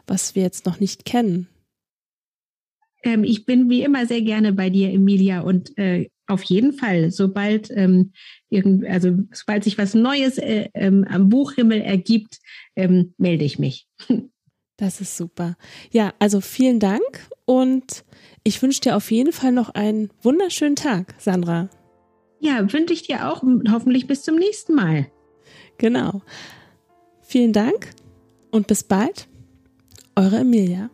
was 0.07 0.33
wir 0.33 0.43
jetzt 0.43 0.65
noch 0.65 0.79
nicht 0.79 1.05
kennen. 1.05 1.47
Ähm, 3.03 3.23
ich 3.23 3.45
bin 3.45 3.69
wie 3.69 3.83
immer 3.83 4.05
sehr 4.05 4.21
gerne 4.21 4.53
bei 4.53 4.69
dir, 4.69 4.91
Emilia, 4.91 5.41
und 5.41 5.77
äh, 5.77 6.09
auf 6.25 6.43
jeden 6.43 6.73
Fall, 6.73 7.11
sobald 7.11 7.69
ähm, 7.71 8.11
irgend, 8.49 8.85
also 8.85 9.17
sobald 9.31 9.63
sich 9.63 9.77
was 9.77 9.93
Neues 9.93 10.37
äh, 10.37 10.69
ähm, 10.73 11.05
am 11.09 11.29
Buchhimmel 11.29 11.81
ergibt, 11.81 12.39
ähm, 12.75 13.13
melde 13.17 13.45
ich 13.45 13.59
mich. 13.59 13.87
Das 14.79 15.01
ist 15.01 15.17
super. 15.17 15.57
Ja, 15.89 16.13
also 16.19 16.39
vielen 16.39 16.79
Dank 16.79 17.27
und 17.45 18.05
ich 18.47 18.61
wünsche 18.61 18.79
dir 18.79 18.95
auf 18.95 19.11
jeden 19.11 19.33
Fall 19.33 19.51
noch 19.51 19.75
einen 19.75 20.09
wunderschönen 20.21 20.77
Tag, 20.77 21.15
Sandra. 21.17 21.67
Ja, 22.39 22.71
wünsche 22.71 22.93
ich 22.93 23.03
dir 23.03 23.29
auch 23.29 23.43
und 23.43 23.69
hoffentlich 23.73 24.07
bis 24.07 24.23
zum 24.23 24.35
nächsten 24.35 24.73
Mal. 24.73 25.07
Genau. 25.77 26.21
Vielen 27.21 27.51
Dank 27.51 27.89
und 28.51 28.67
bis 28.67 28.85
bald. 28.85 29.27
Eure 30.15 30.37
Emilia. 30.37 30.89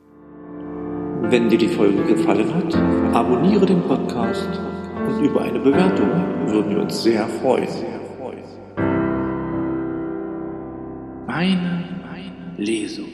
Wenn 1.21 1.47
dir 1.47 1.59
die 1.59 1.67
Folge 1.67 2.03
gefallen 2.05 2.51
hat, 2.55 2.75
abonniere 3.13 3.67
den 3.67 3.83
Podcast 3.83 4.49
und 5.07 5.23
über 5.23 5.43
eine 5.43 5.59
Bewertung 5.59 6.09
würden 6.47 6.71
wir 6.71 6.81
uns 6.81 7.03
sehr 7.03 7.27
freuen. 7.27 7.69
Meine 11.27 11.83
Lesung. 12.57 13.12